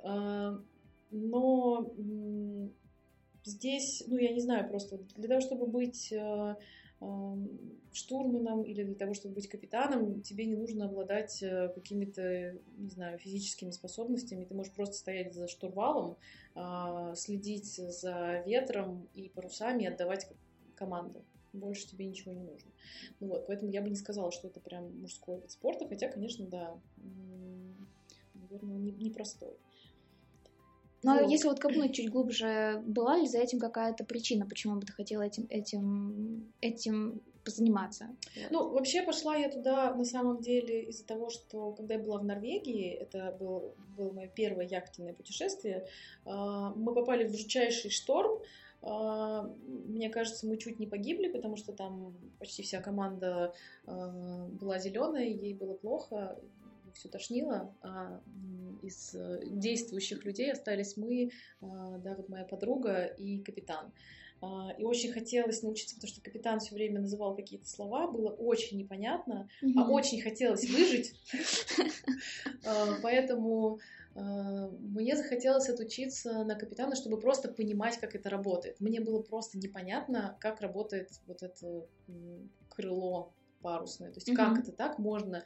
[1.13, 1.93] Но
[3.45, 6.55] здесь, ну, я не знаю, просто для того, чтобы быть э,
[7.93, 13.19] штурманом или для того, чтобы быть капитаном, тебе не нужно обладать э, какими-то, не знаю,
[13.19, 14.45] физическими способностями.
[14.45, 16.17] Ты можешь просто стоять за штурвалом,
[16.55, 20.29] а, следить за ветром и парусами и отдавать
[20.75, 21.25] команду.
[21.53, 22.71] Больше тебе ничего не нужно.
[23.19, 26.47] Ну вот, поэтому я бы не сказала, что это прям мужской вид спорта, хотя, конечно,
[26.47, 26.79] да,
[28.35, 29.51] наверное, непростой.
[29.51, 29.57] Не
[31.03, 31.31] но вот.
[31.31, 35.23] если вот копнуть чуть глубже, была ли за этим какая-то причина, почему бы ты хотела
[35.23, 38.15] этим, этим, этим заниматься?
[38.51, 42.25] Ну, вообще пошла я туда на самом деле из-за того, что когда я была в
[42.25, 45.87] Норвегии, это был, было мое первое яхтенное путешествие,
[46.25, 48.41] а, мы попали в жутчайший шторм,
[48.83, 53.55] а, мне кажется, мы чуть не погибли, потому что там почти вся команда
[53.87, 56.39] а, была зеленая, ей было плохо
[56.95, 58.21] все тошнило, а
[58.83, 63.93] из э, действующих людей остались мы, а, да, вот моя подруга и капитан.
[64.43, 68.79] А, и очень хотелось научиться, потому что капитан все время называл какие-то слова, было очень
[68.79, 69.73] непонятно, mm-hmm.
[69.77, 71.15] а очень хотелось выжить.
[72.67, 73.79] А, поэтому
[74.15, 78.79] мне захотелось отучиться на капитана, чтобы просто понимать, как это работает.
[78.81, 81.87] Мне было просто непонятно, как работает вот это
[82.69, 84.11] крыло парусное.
[84.11, 84.35] То есть mm-hmm.
[84.35, 85.45] как это так можно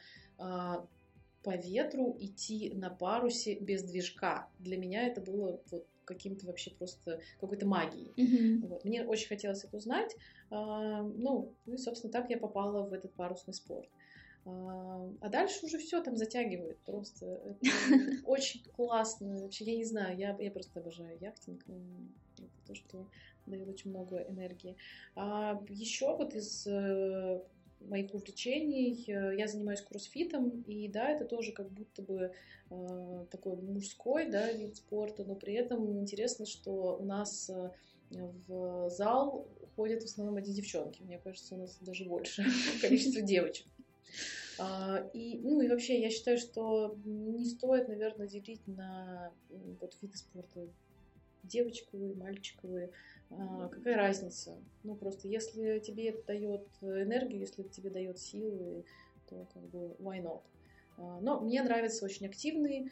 [1.45, 4.49] по ветру идти на парусе без движка.
[4.57, 8.13] Для меня это было вот каким-то вообще просто какой-то магией.
[8.17, 8.67] Mm-hmm.
[8.67, 8.83] Вот.
[8.83, 10.15] Мне очень хотелось это узнать.
[10.49, 13.87] А, ну, и, собственно, так я попала в этот парусный спорт.
[14.45, 17.57] А, а дальше уже все там затягивает просто.
[18.25, 19.41] Очень классно.
[19.41, 21.63] Вообще, я не знаю, я, я просто обожаю яхтинг.
[22.37, 23.07] Это то, что
[23.45, 24.75] дает очень много энергии.
[25.15, 27.41] А еще вот из э,
[27.87, 32.33] моих увлечений э, я занимаюсь кроссфитом, и да, это тоже как будто бы
[32.69, 37.71] э, такой мужской да, вид спорта, но при этом интересно, что у нас э,
[38.47, 41.03] в зал ходят в основном одни девчонки.
[41.03, 42.45] Мне кажется, у нас даже больше
[42.81, 43.67] количество девочек.
[44.57, 49.33] А, и, ну и вообще, я считаю, что не стоит, наверное, делить на
[49.81, 50.67] вот виды спорта
[51.47, 52.91] девочковые, мальчиковые.
[53.29, 54.57] А, какая разница?
[54.83, 58.85] Ну просто, если тебе это дает энергию, если это тебе дает силы,
[59.29, 60.43] то как бы why not?
[60.97, 62.91] А, но мне нравится очень активный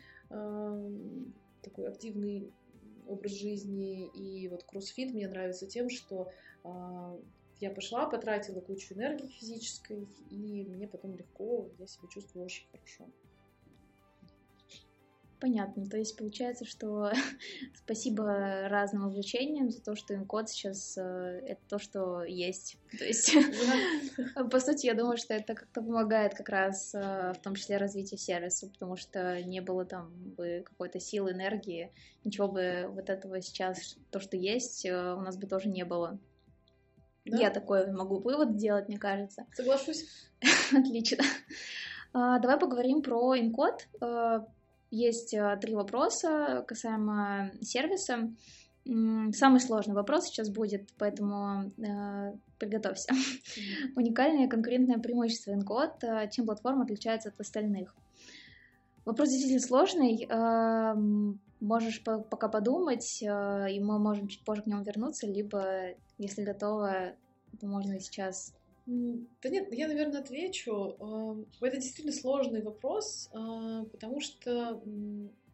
[1.62, 2.54] такой активный
[3.08, 4.08] образ жизни.
[4.10, 6.32] И вот кроссфит мне нравится тем, что
[7.60, 13.10] я пошла, потратила кучу энергии физической, и мне потом легко, я себя чувствую очень хорошо.
[15.44, 15.86] Понятно.
[15.86, 17.12] То есть получается, что
[17.76, 21.02] спасибо разным увлечениям за то, что инкод сейчас э,
[21.46, 22.78] это то, что есть.
[22.98, 23.36] То есть,
[24.52, 28.18] по сути, я думаю, что это как-то помогает как раз э, в том числе развитию
[28.18, 31.92] сервиса, потому что не было там бы какой-то силы, энергии,
[32.24, 36.18] ничего бы вот этого сейчас, то, что есть, э, у нас бы тоже не было.
[37.26, 37.38] Да?
[37.38, 39.46] Я такой могу вывод сделать, мне кажется.
[39.52, 40.06] Соглашусь.
[40.72, 41.26] Отлично.
[42.14, 43.90] А, давай поговорим про инкод.
[44.94, 48.32] Есть а, три вопроса касаемо сервиса.
[48.86, 53.12] Самый сложный вопрос сейчас будет, поэтому э, приготовься.
[53.12, 53.94] Mm-hmm.
[53.96, 56.30] Уникальное конкурентное преимущество Encode.
[56.30, 57.96] Чем платформа отличается от остальных?
[59.04, 60.28] Вопрос действительно сложный.
[60.30, 60.94] Э,
[61.60, 66.44] можешь по пока подумать, э, и мы можем чуть позже к нему вернуться, либо если
[66.44, 67.14] готова,
[67.60, 68.54] то можно сейчас.
[68.86, 71.46] Да нет, я, наверное, отвечу.
[71.62, 74.82] Это действительно сложный вопрос, а, потому что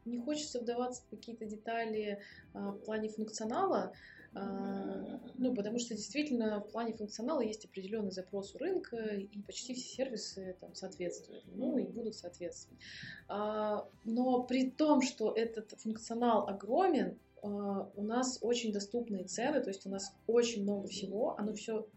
[0.06, 2.20] не хочется вдаваться в какие-то детали
[2.54, 3.94] а, в плане функционала,
[4.34, 9.76] а, ну, потому что действительно в плане функционала есть определенный запрос у рынка, и почти
[9.76, 12.80] все сервисы там соответствуют, ну и будут соответствовать.
[13.28, 19.90] Но при том, что этот функционал огромен, у нас очень доступные цены, то есть у
[19.90, 21.88] нас очень много всего, оно все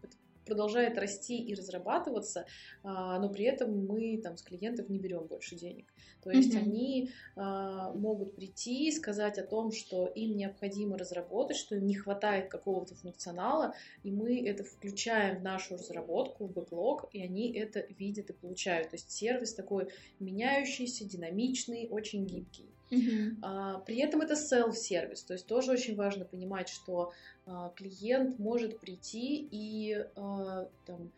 [0.45, 2.45] продолжает расти и разрабатываться,
[2.83, 5.93] а, но при этом мы там с клиентов не берем больше денег.
[6.23, 6.59] То есть mm-hmm.
[6.59, 12.49] они а, могут прийти, сказать о том, что им необходимо разработать, что им не хватает
[12.49, 13.73] какого-то функционала,
[14.03, 18.89] и мы это включаем в нашу разработку, в бэклог, и они это видят и получают.
[18.89, 19.89] То есть сервис такой
[20.19, 22.72] меняющийся, динамичный, очень гибкий.
[22.93, 23.35] Uh-huh.
[23.41, 27.11] А, при этом это self-сервис, то есть тоже очень важно понимать, что
[27.45, 31.11] а, клиент может прийти и а, там,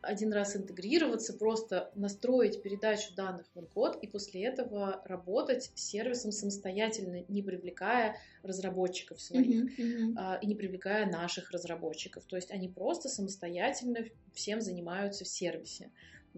[0.00, 6.30] один раз интегрироваться, просто настроить передачу данных в код и после этого работать с сервисом
[6.30, 10.38] самостоятельно, не привлекая разработчиков своих uh-huh, uh-huh.
[10.40, 12.24] и не привлекая наших разработчиков.
[12.24, 15.90] То есть они просто самостоятельно всем занимаются в сервисе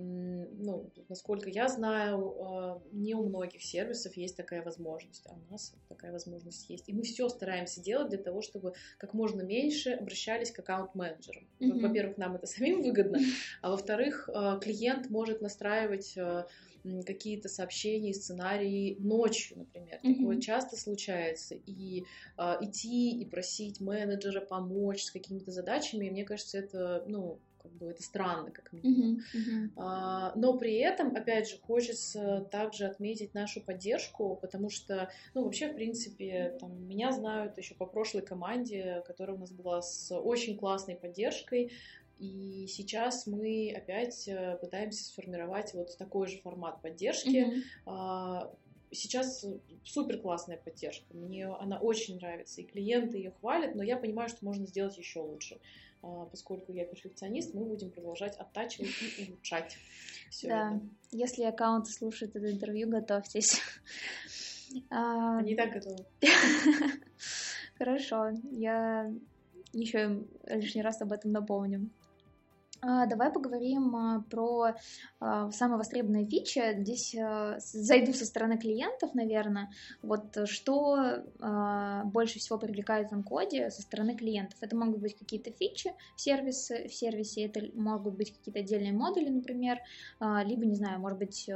[0.02, 5.74] ну, насколько я знаю, а, не у многих сервисов есть такая возможность, а у нас
[5.88, 6.88] такая возможность есть.
[6.88, 11.46] И мы все стараемся делать для того, чтобы как можно меньше обращались к аккаунт-менеджерам.
[11.60, 11.80] Mm-hmm.
[11.80, 13.18] Во-первых, нам это самим выгодно,
[13.62, 16.46] а во-вторых, а, клиент может настраивать а,
[17.04, 20.00] какие-то сообщения, сценарии ночью, например.
[20.02, 20.14] Mm-hmm.
[20.16, 21.54] Такое часто случается.
[21.66, 22.04] И
[22.38, 27.90] э, идти и просить менеджера помочь с какими-то задачами, мне кажется, это, ну, как бы
[27.90, 29.18] это странно, как минимум.
[29.18, 29.70] Uh-huh, uh-huh.
[29.76, 35.68] А, но при этом, опять же, хочется также отметить нашу поддержку, потому что, ну, вообще,
[35.68, 40.56] в принципе, там, меня знают еще по прошлой команде, которая у нас была с очень
[40.56, 41.72] классной поддержкой,
[42.18, 47.64] и сейчас мы опять э, пытаемся сформировать вот такой же формат поддержки.
[47.86, 48.56] Uh-huh.
[48.92, 49.46] Сейчас
[49.84, 51.14] супер классная поддержка.
[51.14, 55.20] Мне она очень нравится, и клиенты ее хвалят, но я понимаю, что можно сделать еще
[55.20, 55.60] лучше.
[56.02, 59.76] А, поскольку я перфекционист, мы будем продолжать оттачивать и улучшать
[60.30, 60.76] все да.
[60.76, 60.80] это.
[61.10, 63.60] Если аккаунты слушают это интервью, готовьтесь.
[64.88, 66.06] Они и так готовы.
[67.78, 69.12] Хорошо, я
[69.72, 71.90] еще лишний раз об этом напомню.
[72.82, 74.74] А, давай поговорим а, про
[75.20, 76.60] а, самые востребованные фичи.
[76.80, 77.14] Здесь
[77.58, 79.70] зайду со стороны клиентов, наверное.
[80.02, 81.24] Вот что
[82.04, 84.58] больше всего привлекает в Анкоде со стороны клиентов.
[84.60, 89.28] Это могут быть какие-то фичи в сервисе, в сервисе, это могут быть какие-то отдельные модули,
[89.28, 89.78] например,
[90.20, 91.48] либо, не знаю, может быть,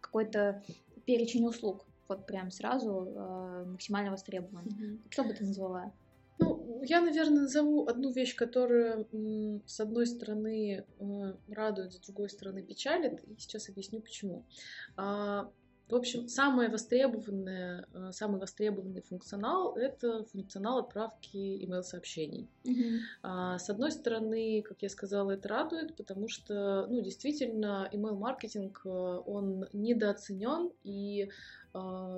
[0.00, 0.62] какой-то
[1.06, 1.84] перечень услуг.
[2.08, 4.66] Вот прям сразу максимально востребован.
[4.66, 4.98] Mm-hmm.
[5.10, 5.92] Что бы ты назвала?
[6.38, 9.06] Ну, я, наверное, назову одну вещь, которая,
[9.66, 14.44] с одной стороны, э, радует, с другой стороны, печалит, и сейчас объясню почему.
[14.96, 15.50] А,
[15.88, 22.48] в общем, самое востребованное, э, самый востребованный функционал— это функционал отправки email-сообщений.
[22.64, 23.58] Mm-hmm.
[23.58, 29.66] С одной стороны, как я сказала, это радует, потому что, ну, действительно, email-маркетинг, э, он
[29.72, 31.28] недооценен, и а,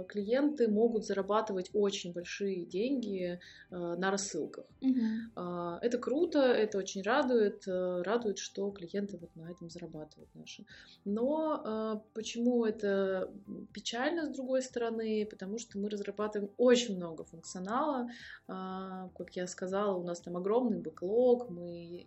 [0.09, 3.41] клиенты могут зарабатывать очень большие деньги
[3.71, 4.65] а, на рассылках.
[4.81, 5.81] Угу.
[5.81, 10.65] Это круто, это очень радует, э, радует, что клиенты вот на этом зарабатывают наши.
[11.05, 13.31] Но почему это
[13.73, 15.27] печально с другой стороны?
[15.31, 18.09] Потому что мы разрабатываем очень много функционала.
[18.47, 22.07] Как я сказала, у нас там огромный бэклог, мы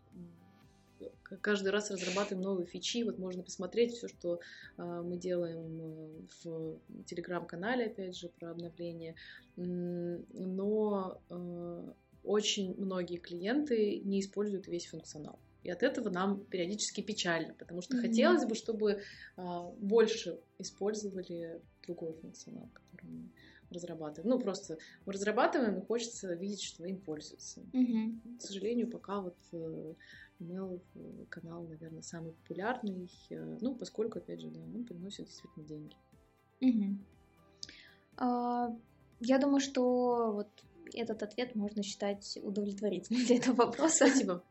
[1.42, 3.04] каждый раз разрабатываем новые фичи.
[3.04, 4.40] Вот можно посмотреть все, что
[4.78, 9.16] э, мы делаем э, в телеграм-канале, опять же, про обновление.
[9.56, 15.40] Но э, очень многие клиенты не используют весь функционал.
[15.64, 18.02] И от этого нам периодически печально, потому что mm-hmm.
[18.02, 19.02] хотелось бы, чтобы
[19.38, 23.30] э, больше использовали другой функционал, который мы
[23.70, 24.30] разрабатываем.
[24.30, 27.62] Ну, просто мы разрабатываем, и хочется видеть, что им пользуются.
[27.74, 28.38] Mm-hmm.
[28.38, 29.36] К сожалению, пока вот
[30.40, 30.82] Email
[31.30, 35.96] канал, наверное, самый популярный, э, ну, поскольку, опять же, да, он приносит действительно деньги.
[36.62, 36.98] Угу.
[38.18, 38.76] А,
[39.20, 40.50] я думаю, что вот
[40.94, 44.08] этот ответ можно считать удовлетворительным для этого вопроса.
[44.08, 44.44] Спасибо.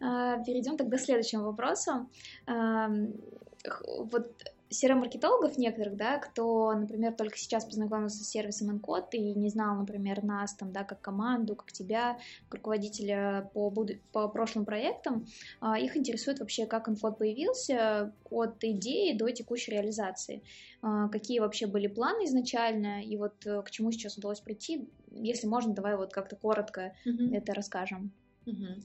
[0.00, 2.08] А, перейдем тогда к следующему вопросу.
[2.46, 9.76] Вот CRM-маркетологов некоторых, да, кто, например, только сейчас познакомился с сервисом Encode и не знал,
[9.76, 13.94] например, нас там, да, как команду, как тебя, как руководителя по, буду...
[14.12, 15.26] по прошлым проектам,
[15.60, 20.42] а, их интересует вообще, как Encode появился от идеи до текущей реализации.
[20.82, 24.88] А, какие вообще были планы изначально и вот э, к чему сейчас удалось прийти.
[25.12, 27.36] Если можно, давай вот как-то коротко mm-hmm.
[27.36, 28.12] это расскажем.
[28.46, 28.84] Mm-hmm.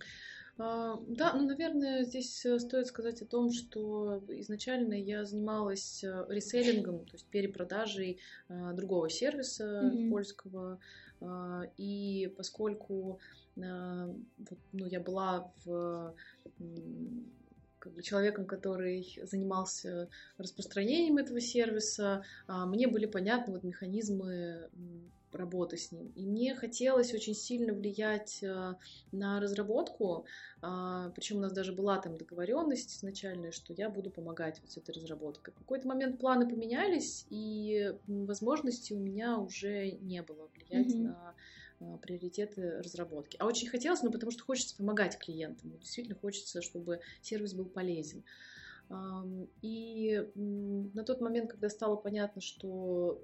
[0.63, 6.25] А, да, ну, наверное, здесь э, стоит сказать о том, что изначально я занималась э,
[6.29, 10.09] реселлингом, то есть перепродажей а, другого сервиса mm-hmm.
[10.11, 10.79] польского.
[11.19, 13.19] А, и поскольку
[13.55, 14.15] ну,
[14.71, 16.15] я была в
[17.79, 20.07] как бы человеком, который занимался
[20.37, 24.69] распространением этого сервиса, мне были понятны вот механизмы
[25.35, 26.11] работы с ним.
[26.15, 28.75] И мне хотелось очень сильно влиять э,
[29.11, 30.25] на разработку,
[30.61, 34.77] а, причем у нас даже была там договоренность изначальная, что я буду помогать вот с
[34.77, 35.53] этой разработкой.
[35.53, 41.03] В какой-то момент планы поменялись, и возможности у меня уже не было влиять mm-hmm.
[41.03, 41.35] на
[41.79, 43.37] а, приоритеты разработки.
[43.39, 48.23] А очень хотелось, ну потому что хочется помогать клиентам, действительно хочется, чтобы сервис был полезен.
[49.61, 53.23] И на тот момент, когда стало понятно, что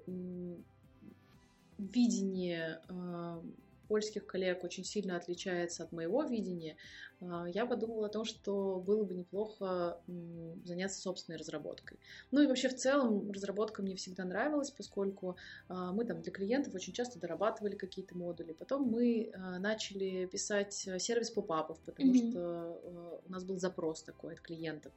[1.78, 3.42] видение э,
[3.88, 6.76] польских коллег очень сильно отличается от моего видения,
[7.20, 11.98] я подумала о том, что было бы неплохо э, заняться собственной разработкой.
[12.30, 15.36] Ну и вообще в целом разработка мне всегда нравилась, поскольку
[15.68, 18.52] э, мы там для клиентов очень часто дорабатывали какие-то модули.
[18.52, 22.30] Потом мы э, начали писать сервис попапов, потому mm-hmm.
[22.30, 24.92] что э, у нас был запрос такой от клиентов.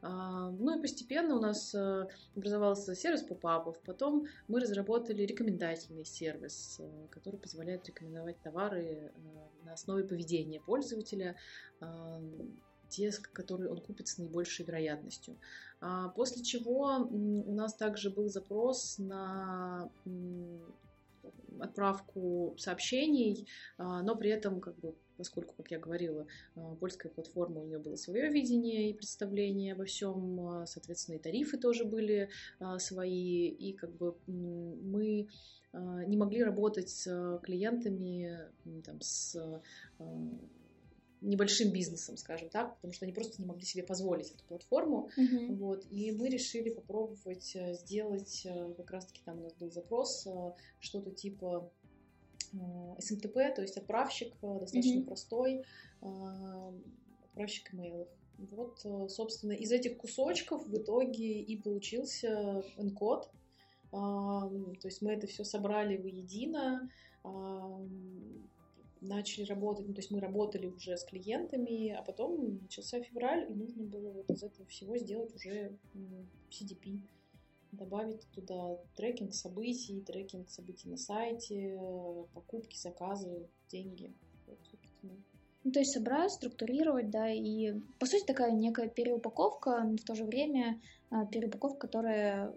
[0.00, 2.06] А, ну и постепенно у нас э,
[2.36, 9.10] образовался сервис попапов, потом мы разработали рекомендательный сервис, э, который позволяет рекомендовать товары э,
[9.64, 11.34] на основе поведения пользователя, а,
[12.88, 15.36] те, которые он купит с наибольшей вероятностью.
[15.80, 19.90] А, после чего у нас также был запрос на
[21.60, 23.46] отправку сообщений,
[23.78, 27.96] но при этом как бы поскольку, как я говорила, а, польская платформа, у нее было
[27.96, 32.30] свое видение и представление обо всем, а, соответственно, и тарифы тоже были
[32.60, 35.28] а, свои, и как бы мы
[36.06, 38.38] не могли работать с клиентами,
[38.86, 39.36] там, с
[41.20, 45.10] небольшим бизнесом, скажем так, потому что они просто не могли себе позволить эту платформу.
[45.18, 45.54] Uh-huh.
[45.56, 48.46] Вот, и мы решили попробовать сделать,
[48.76, 50.26] как раз-таки там у нас был запрос,
[50.80, 51.70] что-то типа
[52.98, 55.04] СМТП, то есть отправщик э, достаточно mm-hmm.
[55.04, 55.64] простой,
[57.30, 58.08] отправщик имейлов.
[58.38, 62.62] Вот, э, собственно, из этих кусочков в итоге и получился.
[63.90, 66.90] А, то есть мы это все собрали воедино,
[69.00, 73.54] начали работать, ну, то есть мы работали уже с клиентами, а потом начался февраль, и
[73.54, 75.76] нужно было вот из этого всего сделать уже
[76.50, 77.00] CDP
[77.72, 81.78] добавить туда трекинг событий, трекинг событий на сайте,
[82.32, 84.12] покупки, заказы, деньги.
[85.64, 90.14] Ну, то есть собрать, структурировать, да, и по сути такая некая переупаковка, но в то
[90.14, 90.80] же время
[91.10, 92.54] а, переупаковка, которая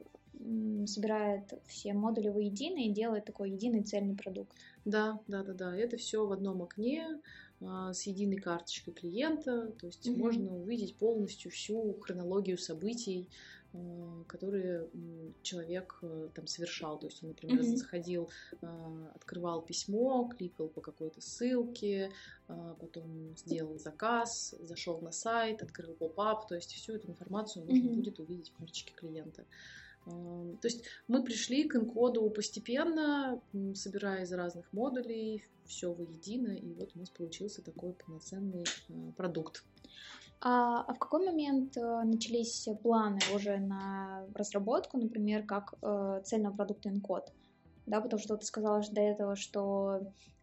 [0.88, 4.56] собирает все модули воедино и делает такой единый цельный продукт.
[4.86, 5.76] Да, да, да, да.
[5.76, 7.06] Это все в одном окне
[7.62, 10.18] а, с единой карточкой клиента, то есть mm-hmm.
[10.18, 13.30] можно увидеть полностью всю хронологию событий,
[13.74, 14.90] а, которые
[15.44, 16.98] человек э, там совершал.
[16.98, 17.76] То есть он, например, mm-hmm.
[17.76, 18.30] заходил,
[18.62, 22.12] а, открывал письмо, кликал по какой-то ссылке,
[22.48, 26.48] потом сделал заказ, зашел на сайт, открыл поп-ап.
[26.48, 27.96] То есть всю эту информацию можно mm-hmm.
[27.96, 29.46] будет увидеть в карточке клиента.
[30.06, 33.42] То есть мы пришли к инкоду постепенно,
[33.76, 39.64] собирая из разных модулей, все воедино, и вот у нас получился такой полноценный э, продукт.
[40.42, 46.56] А, а в какой момент э, начались планы уже на разработку, например, как э, цельного
[46.56, 47.32] продукта инкод?
[47.86, 50.02] Да, потому что ты сказала до этого, что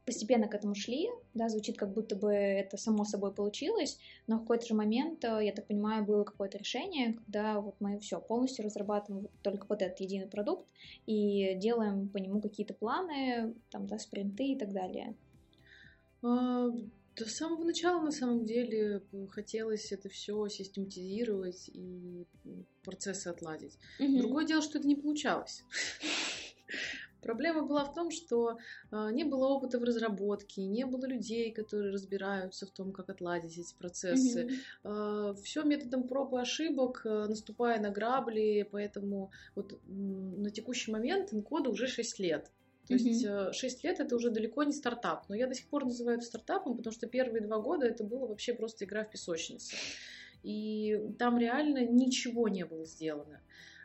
[0.09, 4.40] постепенно к этому шли, да, звучит как будто бы это само собой получилось, но в
[4.40, 8.64] какой-то же момент, э, я так понимаю, было какое-то решение, когда вот мы все полностью
[8.64, 10.66] разрабатываем только вот этот единый продукт
[11.04, 15.14] и делаем по нему какие-то планы, там, да, спринты и так далее.
[16.22, 16.70] А,
[17.14, 22.24] до самого начала, на самом деле, хотелось это все систематизировать и
[22.82, 23.78] процессы отладить.
[24.00, 24.18] Mm-hmm.
[24.20, 25.64] Другое дело, что это не получалось.
[27.23, 28.59] Проблема была в том, что
[28.91, 33.59] э, не было опыта в разработке, не было людей, которые разбираются в том, как отладить
[33.59, 34.49] эти процессы.
[34.85, 35.33] Mm-hmm.
[35.33, 41.33] Э, все методом проб и ошибок, э, наступая на грабли, поэтому вот на текущий момент
[41.33, 42.51] инкода уже 6 лет.
[42.87, 43.51] То mm-hmm.
[43.51, 46.27] есть 6 лет это уже далеко не стартап, но я до сих пор называю это
[46.27, 49.77] стартапом, потому что первые два года это было вообще просто игра в песочнице.
[50.43, 53.41] И там реально ничего не было сделано.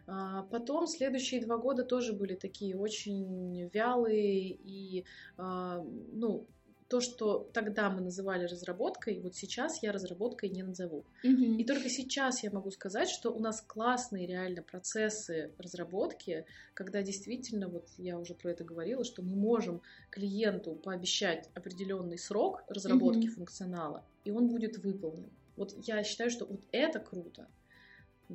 [0.05, 5.05] А, потом следующие два года тоже были такие очень вялые и,
[5.37, 6.47] а, ну,
[6.93, 11.05] то, что тогда мы называли разработкой, вот сейчас я разработкой не назову.
[11.25, 11.57] Mm-hmm.
[11.57, 16.45] И только сейчас я могу сказать, что у нас классные реально процессы разработки,
[16.75, 19.81] когда действительно, вот я уже про это говорила, что мы можем
[20.11, 23.37] клиенту пообещать определенный срок разработки mm-hmm.
[23.37, 25.31] функционала, и он будет выполнен.
[25.55, 27.47] Вот я считаю, что вот это круто.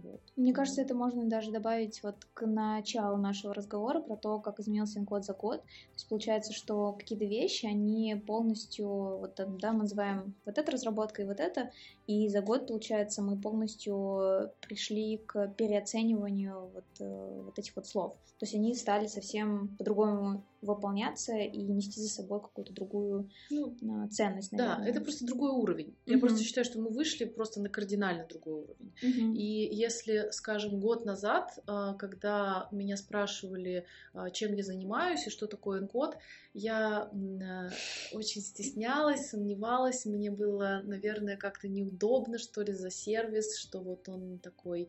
[0.03, 0.21] Вот.
[0.37, 5.05] Мне кажется, это можно даже добавить вот к началу нашего разговора про то, как изменился
[5.05, 5.63] код за год.
[5.63, 11.23] То есть получается, что какие-то вещи, они полностью, вот да, мы называем вот эта разработка
[11.23, 11.71] и вот это,
[12.09, 18.17] и за год, получается, мы полностью пришли к переоцениванию вот, э, вот этих вот слов.
[18.39, 24.09] То есть они стали совсем по-другому выполняться и нести за собой какую-то другую ну, а,
[24.09, 24.53] ценность.
[24.53, 24.79] Наверное.
[24.79, 25.89] Да, это просто другой уровень.
[25.89, 26.13] Mm-hmm.
[26.13, 28.93] Я просто считаю, что мы вышли просто на кардинально другой уровень.
[29.03, 29.35] Mm-hmm.
[29.37, 33.87] И если, скажем, год назад, а, когда меня спрашивали,
[34.33, 36.17] чем я занимаюсь и что такое энкод,
[36.55, 37.11] я
[38.13, 41.98] очень стеснялась, сомневалась, мне было, наверное, как-то неудобно,
[42.39, 44.89] что ли, за сервис, что вот он такой,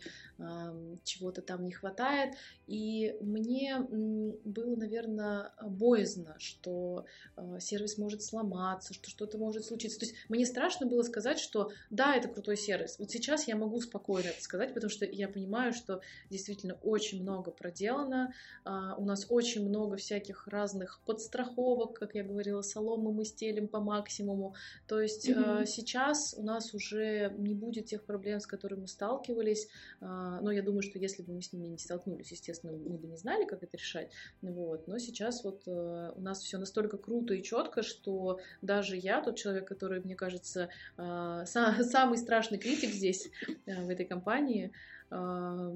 [1.04, 2.36] чего-то там не хватает.
[2.68, 7.06] И мне было, наверное, боязно, что
[7.36, 10.00] э, сервис может сломаться, что что-то может случиться.
[10.00, 13.00] То есть мне страшно было сказать, что да, это крутой сервис.
[13.00, 17.50] Вот сейчас я могу спокойно это сказать, потому что я понимаю, что действительно очень много
[17.52, 18.34] проделано.
[18.66, 23.80] Э, у нас очень много всяких разных подстраховок, как я говорила, соломы мы стелим по
[23.80, 24.54] максимуму.
[24.88, 25.66] То есть mm-hmm.
[25.66, 26.99] сейчас у нас уже
[27.38, 29.68] не будет тех проблем, с которыми мы сталкивались.
[30.02, 33.08] Э, но я думаю, что если бы мы с ними не столкнулись, естественно, мы бы
[33.08, 34.12] не знали, как это решать.
[34.42, 34.88] Вот.
[34.88, 39.38] Но сейчас вот э, у нас все настолько круто и четко, что даже я, тот
[39.38, 41.46] человек, который, мне кажется, сам,
[41.84, 43.30] самый страшный критик здесь,
[43.66, 44.72] э, в этой компании,
[45.12, 45.72] э,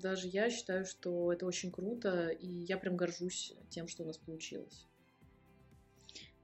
[0.00, 4.18] даже я считаю, что это очень круто, и я прям горжусь тем, что у нас
[4.18, 4.86] получилось.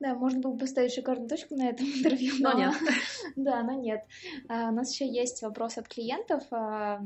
[0.03, 2.75] Да, можно было бы поставить шикарную точку на этом интервью, но, но нет.
[3.37, 4.05] Да, но нет.
[4.49, 7.01] А, у нас еще есть вопрос от клиентов, а,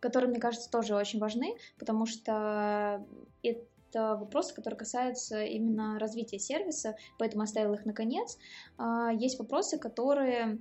[0.00, 3.04] которые, мне кажется, тоже очень важны, потому что
[3.42, 3.60] это
[3.94, 8.38] это вопросы, которые касаются именно развития сервиса, поэтому оставил их наконец.
[8.78, 10.58] А, есть вопросы, которые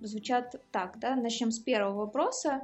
[0.00, 2.62] звучат так, да, начнем с первого вопроса.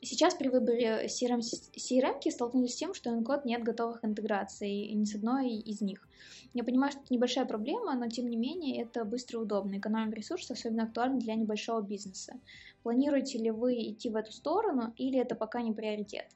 [0.00, 5.16] Сейчас при выборе CRM, CRM столкнулись с тем, что Encode нет готовых интеграций, ни с
[5.16, 6.08] одной из них.
[6.54, 9.78] Я понимаю, что это небольшая проблема, но тем не менее это быстро и удобно.
[9.78, 12.34] Экономим ресурсы особенно актуально для небольшого бизнеса.
[12.82, 16.26] Планируете ли вы идти в эту сторону или это пока не приоритет?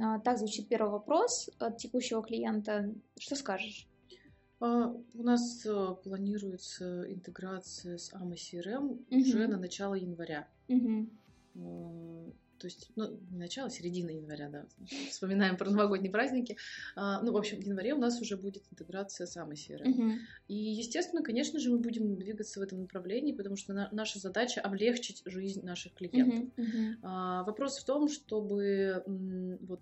[0.00, 2.92] А, так звучит первый вопрос от текущего клиента.
[3.18, 3.86] Что скажешь?
[4.60, 9.00] А, у нас э, планируется интеграция с AMA CRM угу.
[9.10, 10.48] уже на начало января.
[10.68, 11.06] Угу.
[12.62, 14.66] То есть, ну, не начало, а середина января, да,
[15.10, 16.56] вспоминаем про новогодние праздники.
[16.94, 19.84] А, ну, в общем, в январе у нас уже будет интеграция самой серы.
[19.84, 20.16] Uh-huh.
[20.46, 24.60] И, естественно, конечно же, мы будем двигаться в этом направлении, потому что на, наша задача
[24.60, 26.44] облегчить жизнь наших клиентов.
[26.56, 26.64] Uh-huh.
[26.64, 26.94] Uh-huh.
[27.02, 29.80] А, вопрос в том, чтобы м, вот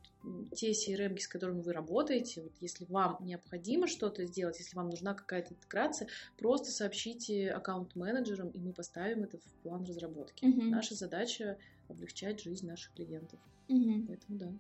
[0.55, 5.13] те CRM, с которыми вы работаете, вот если вам необходимо что-то сделать, если вам нужна
[5.13, 6.09] какая-то интеграция,
[6.39, 10.47] просто сообщите аккаунт-менеджерам, и мы поставим это в план разработки.
[10.47, 10.71] Uh-huh.
[10.71, 11.59] Наша задача
[11.91, 13.39] облегчать жизнь наших клиентов.
[13.69, 14.05] Угу.
[14.09, 14.53] Поэтому да.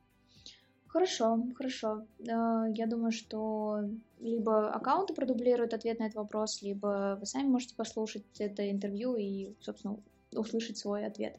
[0.86, 2.04] Хорошо, хорошо.
[2.18, 3.78] Я думаю, что
[4.18, 9.54] либо аккаунты продублируют ответ на этот вопрос, либо вы сами можете послушать это интервью и,
[9.60, 9.98] собственно,
[10.32, 11.38] услышать свой ответ.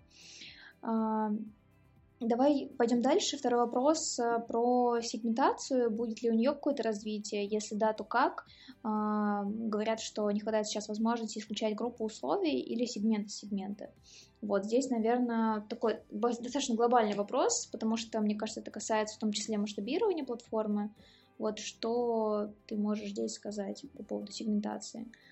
[2.22, 3.36] Давай пойдем дальше.
[3.36, 5.90] Второй вопрос э, про сегментацию.
[5.90, 7.48] Будет ли у нее какое-то развитие?
[7.48, 8.46] Если да, то как?
[8.84, 13.90] Говорят, что не хватает сейчас возможности исключать группу условий или сегменты сегменты.
[14.42, 19.32] Вот здесь, наверное, такой достаточно глобальный вопрос, потому что, мне кажется, это касается в том
[19.32, 20.92] числе масштабирования платформы.
[21.38, 25.02] Вот что ты можешь здесь сказать по поводу сегментации?
[25.02, 25.31] А,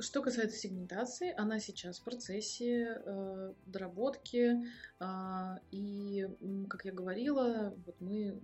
[0.00, 4.64] что касается сегментации, она сейчас в процессе э, доработки,
[5.00, 6.26] э, и,
[6.68, 8.40] как я говорила, вот мы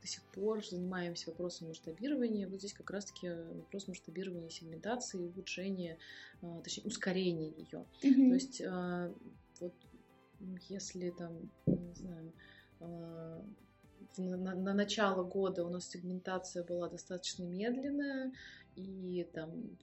[0.00, 2.48] до сих пор занимаемся вопросом масштабирования.
[2.48, 5.98] Вот здесь как раз-таки вопрос масштабирования сегментации, улучшения,
[6.40, 7.84] э, точнее ускорения ее.
[8.02, 8.28] Mm-hmm.
[8.28, 9.14] То есть э,
[9.60, 9.74] вот
[10.68, 12.32] если там, не знаю,
[12.80, 13.42] э,
[14.16, 18.32] на, на начало года у нас сегментация была достаточно медленная,
[18.76, 19.76] и там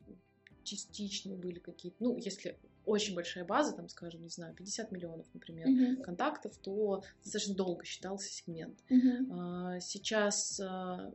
[0.65, 5.67] частичные были какие-то, ну, если очень большая база, там, скажем, не знаю, 50 миллионов, например,
[5.67, 6.03] uh-huh.
[6.03, 8.77] контактов, то достаточно долго считался сегмент.
[8.89, 9.27] Uh-huh.
[9.31, 11.11] А, сейчас а,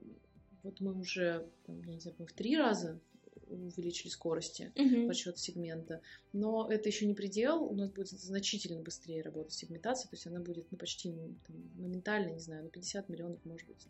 [0.63, 2.99] вот мы уже, там, я не знаю, в три раза
[3.47, 5.07] увеличили скорости uh-huh.
[5.07, 6.01] подсчета сегмента,
[6.33, 10.41] но это еще не предел, у нас будет значительно быстрее работать сегментация, то есть она
[10.41, 11.11] будет ну, почти
[11.47, 13.87] там, моментально, не знаю, на 50 миллионов, может быть,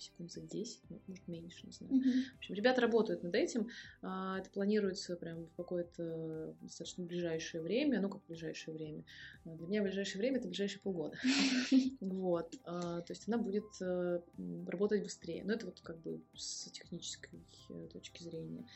[0.00, 1.92] секунд за 10, ну, может, меньше, не знаю.
[1.94, 2.22] Mm-hmm.
[2.34, 3.68] В общем, ребята работают над этим.
[4.02, 8.00] А, это планируется прям в какое-то достаточно ближайшее время.
[8.00, 9.04] Ну, как ближайшее время?
[9.44, 11.16] А, для меня ближайшее время— это ближайшие полгода.
[12.00, 12.54] Вот.
[12.64, 14.20] А, то есть она будет э,
[14.66, 15.44] работать быстрее.
[15.44, 17.40] Но это вот как бы с технической
[17.70, 18.66] э, точки зрения.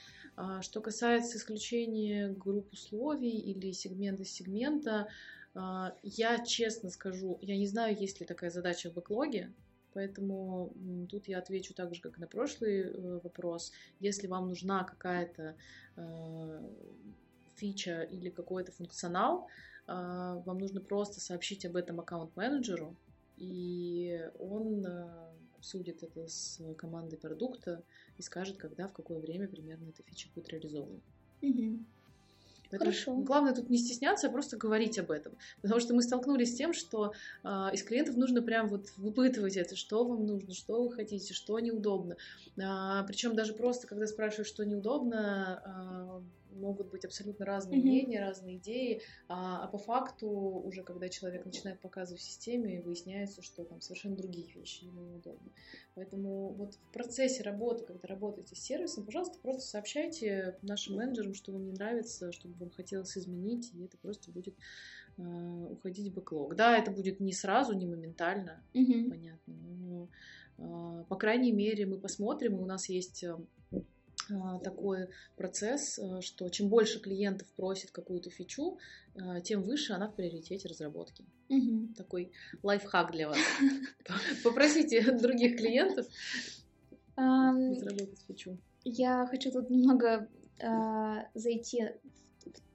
[0.62, 5.08] Что касается исключения групп условий или сегмента сегмента,
[5.54, 9.52] я честно скажу, я не знаю, есть ли такая задача в бэклоге,
[9.95, 10.72] Поэтому
[11.11, 13.72] тут я отвечу так же, как на прошлый э, вопрос.
[14.01, 15.57] Если вам нужна какая-то
[15.97, 16.70] э,
[17.57, 19.49] фича или какой-то функционал,
[19.86, 22.97] э, вам нужно просто сообщить об этом аккаунт-менеджеру,
[23.36, 24.86] и он
[25.57, 27.82] обсудит это с командой продукта
[28.18, 31.01] и скажет, когда, в какое время примерно эта фича будет реализована.
[31.40, 31.84] Угу.
[32.72, 33.16] Поэтому Хорошо.
[33.16, 35.36] Главное тут не стесняться, а просто говорить об этом.
[35.60, 37.12] Потому что мы столкнулись с тем, что
[37.44, 41.60] э, из клиентов нужно прям вот выпытывать это, что вам нужно, что вы хотите, что
[41.60, 42.16] неудобно.
[42.58, 46.22] А, причем даже просто, когда спрашивают, что неудобно, а,
[46.62, 47.84] могут быть абсолютно разные mm-hmm.
[47.84, 53.42] мнения, разные идеи, а, а по факту уже когда человек начинает показывать в системе, выясняется,
[53.42, 55.50] что там совершенно другие вещи ему неудобны.
[55.94, 61.52] Поэтому вот в процессе работы, когда работаете с сервисом, пожалуйста, просто сообщайте нашим менеджерам, что
[61.52, 64.54] вам не нравится, что бы вам хотелось изменить, и это просто будет
[65.18, 66.54] э, уходить в бэклог.
[66.54, 69.10] Да, это будет не сразу, не моментально, mm-hmm.
[69.10, 70.08] понятно, но
[70.58, 73.40] э, по крайней мере мы посмотрим, и у нас есть а,
[74.62, 78.78] такой процесс, э, что чем больше клиентов просит какую-то фичу,
[79.14, 81.24] э, тем выше она в приоритете разработки.
[81.48, 81.94] Угу.
[81.96, 83.38] Такой лайфхак для вас.
[84.44, 86.06] Попросите других клиентов
[87.16, 88.58] разработать фичу.
[88.84, 90.28] Я хочу тут немного
[90.62, 91.90] а, зайти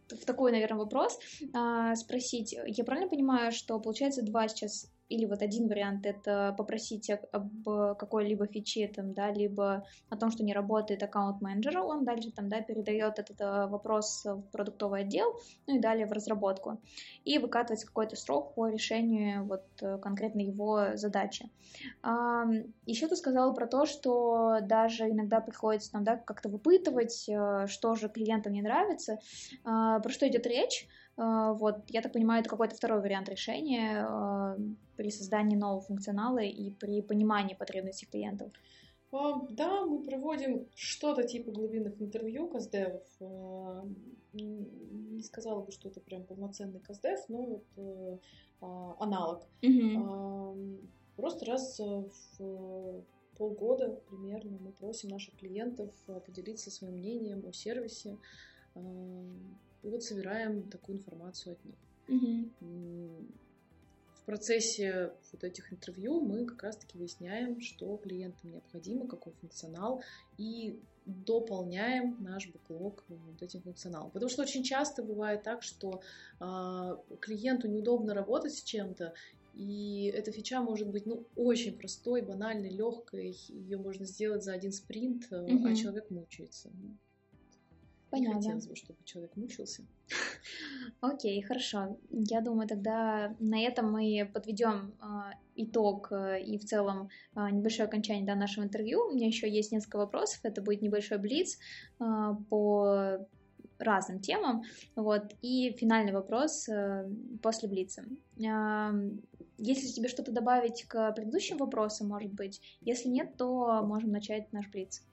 [0.10, 1.20] в такой, наверное, вопрос,
[1.54, 2.56] а, спросить.
[2.66, 7.64] Я правильно понимаю, что получается два сейчас или вот один вариант это попросить об
[7.98, 12.50] какой-либо фиче, там, да, либо о том, что не работает аккаунт менеджера, он дальше там,
[12.50, 15.34] да, передает этот э, вопрос в продуктовый отдел,
[15.68, 16.82] ну и далее в разработку.
[17.24, 21.50] И выкатывается какой-то срок по решению вот э, конкретно его задачи.
[22.86, 27.96] Еще ты сказала про то, что даже иногда приходится там, да, как-то выпытывать, э, что
[27.96, 29.20] же клиентам не нравится.
[29.64, 30.88] А, про что идет речь?
[31.18, 34.56] А, вот, я так понимаю, это какой-то второй вариант решения а,
[34.96, 38.52] при создании нового функционала и при понимании потребностей клиентов.
[39.12, 43.04] А, да, мы проводим что-то типа глубинных интервью каздевов.
[44.34, 48.18] Не сказала бы, что это прям полноценный каздев, но вот э,
[49.00, 49.48] аналог.
[49.64, 50.88] Mm-hmm.
[51.16, 53.04] Просто раз в
[53.36, 55.90] полгода примерно мы просим наших клиентов
[56.28, 58.20] поделиться своим мнением о сервисе,
[59.84, 61.76] и вот собираем такую информацию от них.
[62.08, 63.26] Угу.
[64.22, 70.02] В процессе вот этих интервью мы как раз-таки выясняем, что клиентам необходимо, какой функционал,
[70.38, 74.12] и дополняем наш бэклог вот этим функционалом.
[74.12, 76.02] Потому что очень часто бывает так, что
[76.42, 79.14] э, клиенту неудобно работать с чем-то,
[79.54, 83.36] и эта фича может быть ну, очень простой, банальной, легкой.
[83.48, 85.66] Ее можно сделать за один спринт, угу.
[85.66, 86.70] а человек мучается.
[88.10, 88.38] Понятно.
[88.38, 89.84] Не хотелось бы, чтобы человек мучился.
[91.02, 91.98] Окей, хорошо.
[92.10, 95.06] Я думаю, тогда на этом мы подведем э,
[95.56, 99.08] итог э, и в целом э, небольшое окончание да, нашего интервью.
[99.08, 100.40] У меня еще есть несколько вопросов.
[100.44, 101.58] Это будет небольшой блиц
[102.00, 102.04] э,
[102.50, 103.28] по
[103.80, 104.64] разным темам.
[104.96, 105.34] Вот.
[105.42, 107.10] И финальный вопрос э,
[107.42, 108.06] после блица.
[108.40, 108.92] Э,
[109.58, 114.68] если тебе что-то добавить к предыдущим вопросам, может быть, если нет, то можем начать наш
[114.70, 115.04] блиц.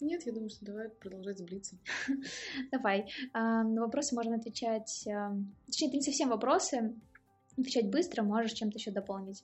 [0.00, 1.76] Нет, я думаю, что давай продолжать сблиться.
[2.70, 3.10] Давай.
[3.32, 5.06] А, на вопросы можно отвечать...
[5.08, 5.34] А,
[5.66, 6.94] точнее, это не совсем вопросы.
[7.52, 9.42] Отвечать быстро, можешь чем-то еще дополнить.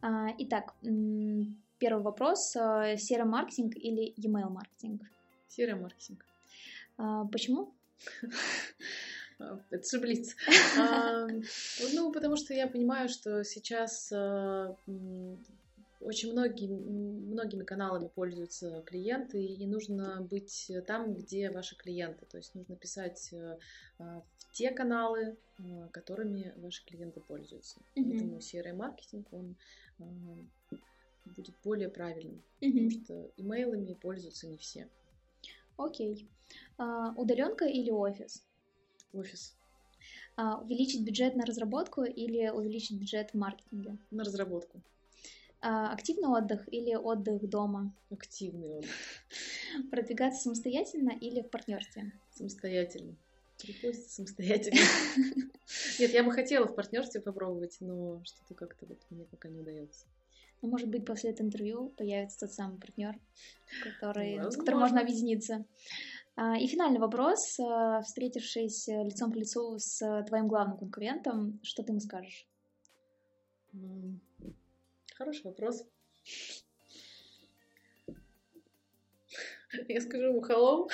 [0.00, 0.74] А, итак,
[1.78, 2.52] первый вопрос.
[2.52, 5.02] Серый маркетинг или email маркетинг?
[5.48, 6.24] Серый маркетинг.
[7.30, 7.74] Почему?
[9.38, 10.34] Это же блиц.
[11.94, 14.10] Ну, потому что я понимаю, что сейчас
[16.02, 22.26] очень многие, многими каналами пользуются клиенты, и нужно быть там, где ваши клиенты.
[22.26, 23.58] То есть нужно писать э,
[23.98, 27.80] а, в те каналы, э, которыми ваши клиенты пользуются.
[27.80, 28.10] Mm-hmm.
[28.10, 29.56] Поэтому CRM-маркетинг, он
[29.98, 30.04] а,
[31.24, 32.70] будет более правильным, mm-hmm.
[32.70, 34.88] потому что имейлами пользуются не все.
[35.76, 36.14] Окей.
[36.14, 36.28] Okay.
[36.78, 38.44] Uh, удаленка или офис?
[39.12, 39.56] Офис.
[40.36, 43.96] Uh, увеличить бюджет на разработку или увеличить бюджет в маркетинге?
[44.10, 44.82] На разработку.
[45.64, 47.94] А, активный отдых или отдых дома?
[48.10, 48.90] Активный отдых.
[49.92, 52.12] Продвигаться самостоятельно или в партнерстве?
[52.32, 53.16] Самостоятельно.
[53.60, 54.80] Приходится самостоятельно.
[56.00, 60.06] Нет, я бы хотела в партнерстве попробовать, но что-то как-то вот мне пока не удается.
[60.62, 63.14] Ну, может быть, после этого интервью появится тот самый партнер,
[63.84, 65.64] который, с которым можно объединиться.
[66.34, 67.58] А, и финальный вопрос.
[67.60, 72.48] А, встретившись лицом к лицу с твоим главным конкурентом, что ты ему скажешь?
[75.16, 75.84] Хороший вопрос.
[79.88, 80.88] Я скажу ему hello.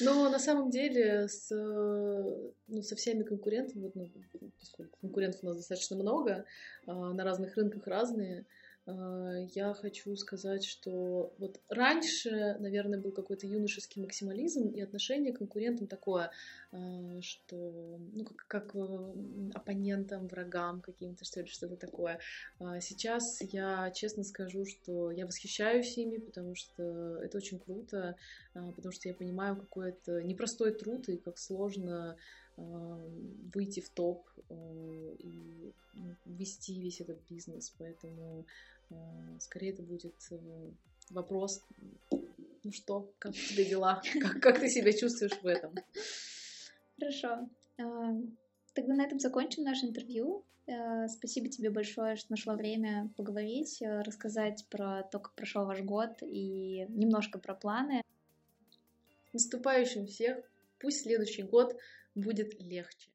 [0.00, 4.10] Но на самом деле с, ну, со всеми конкурентами, ну,
[4.58, 6.44] поскольку конкурентов у нас достаточно много,
[6.86, 8.46] а, на разных рынках разные,
[8.86, 15.86] я хочу сказать, что вот раньше, наверное, был какой-то юношеский максимализм и отношение к конкурентам
[15.86, 16.32] такое,
[16.72, 18.74] а, что, ну, как, как
[19.54, 22.18] оппонентам, врагам каким-то, что ли, что-то такое.
[22.58, 28.16] А сейчас я честно скажу, что я восхищаюсь ими, потому что это очень круто,
[28.52, 32.16] потому что я понимаю, какой это непростой труд и как сложно
[32.56, 37.72] выйти в топ и ну, вести весь этот бизнес.
[37.78, 38.46] Поэтому
[39.38, 40.70] скорее это будет э,
[41.10, 41.62] вопрос,
[42.10, 45.74] ну что, как у тебя дела, как, как ты себя чувствуешь в этом?
[46.98, 47.48] Хорошо.
[47.78, 47.84] Э,
[48.74, 50.44] тогда на этом закончим наше интервью.
[51.08, 56.86] Спасибо тебе большое, что нашла время поговорить, рассказать про то, как прошел ваш год и
[56.88, 58.00] немножко про планы.
[59.32, 60.38] Наступающим всех!
[60.78, 61.76] Пусть следующий год
[62.14, 63.08] будет легче.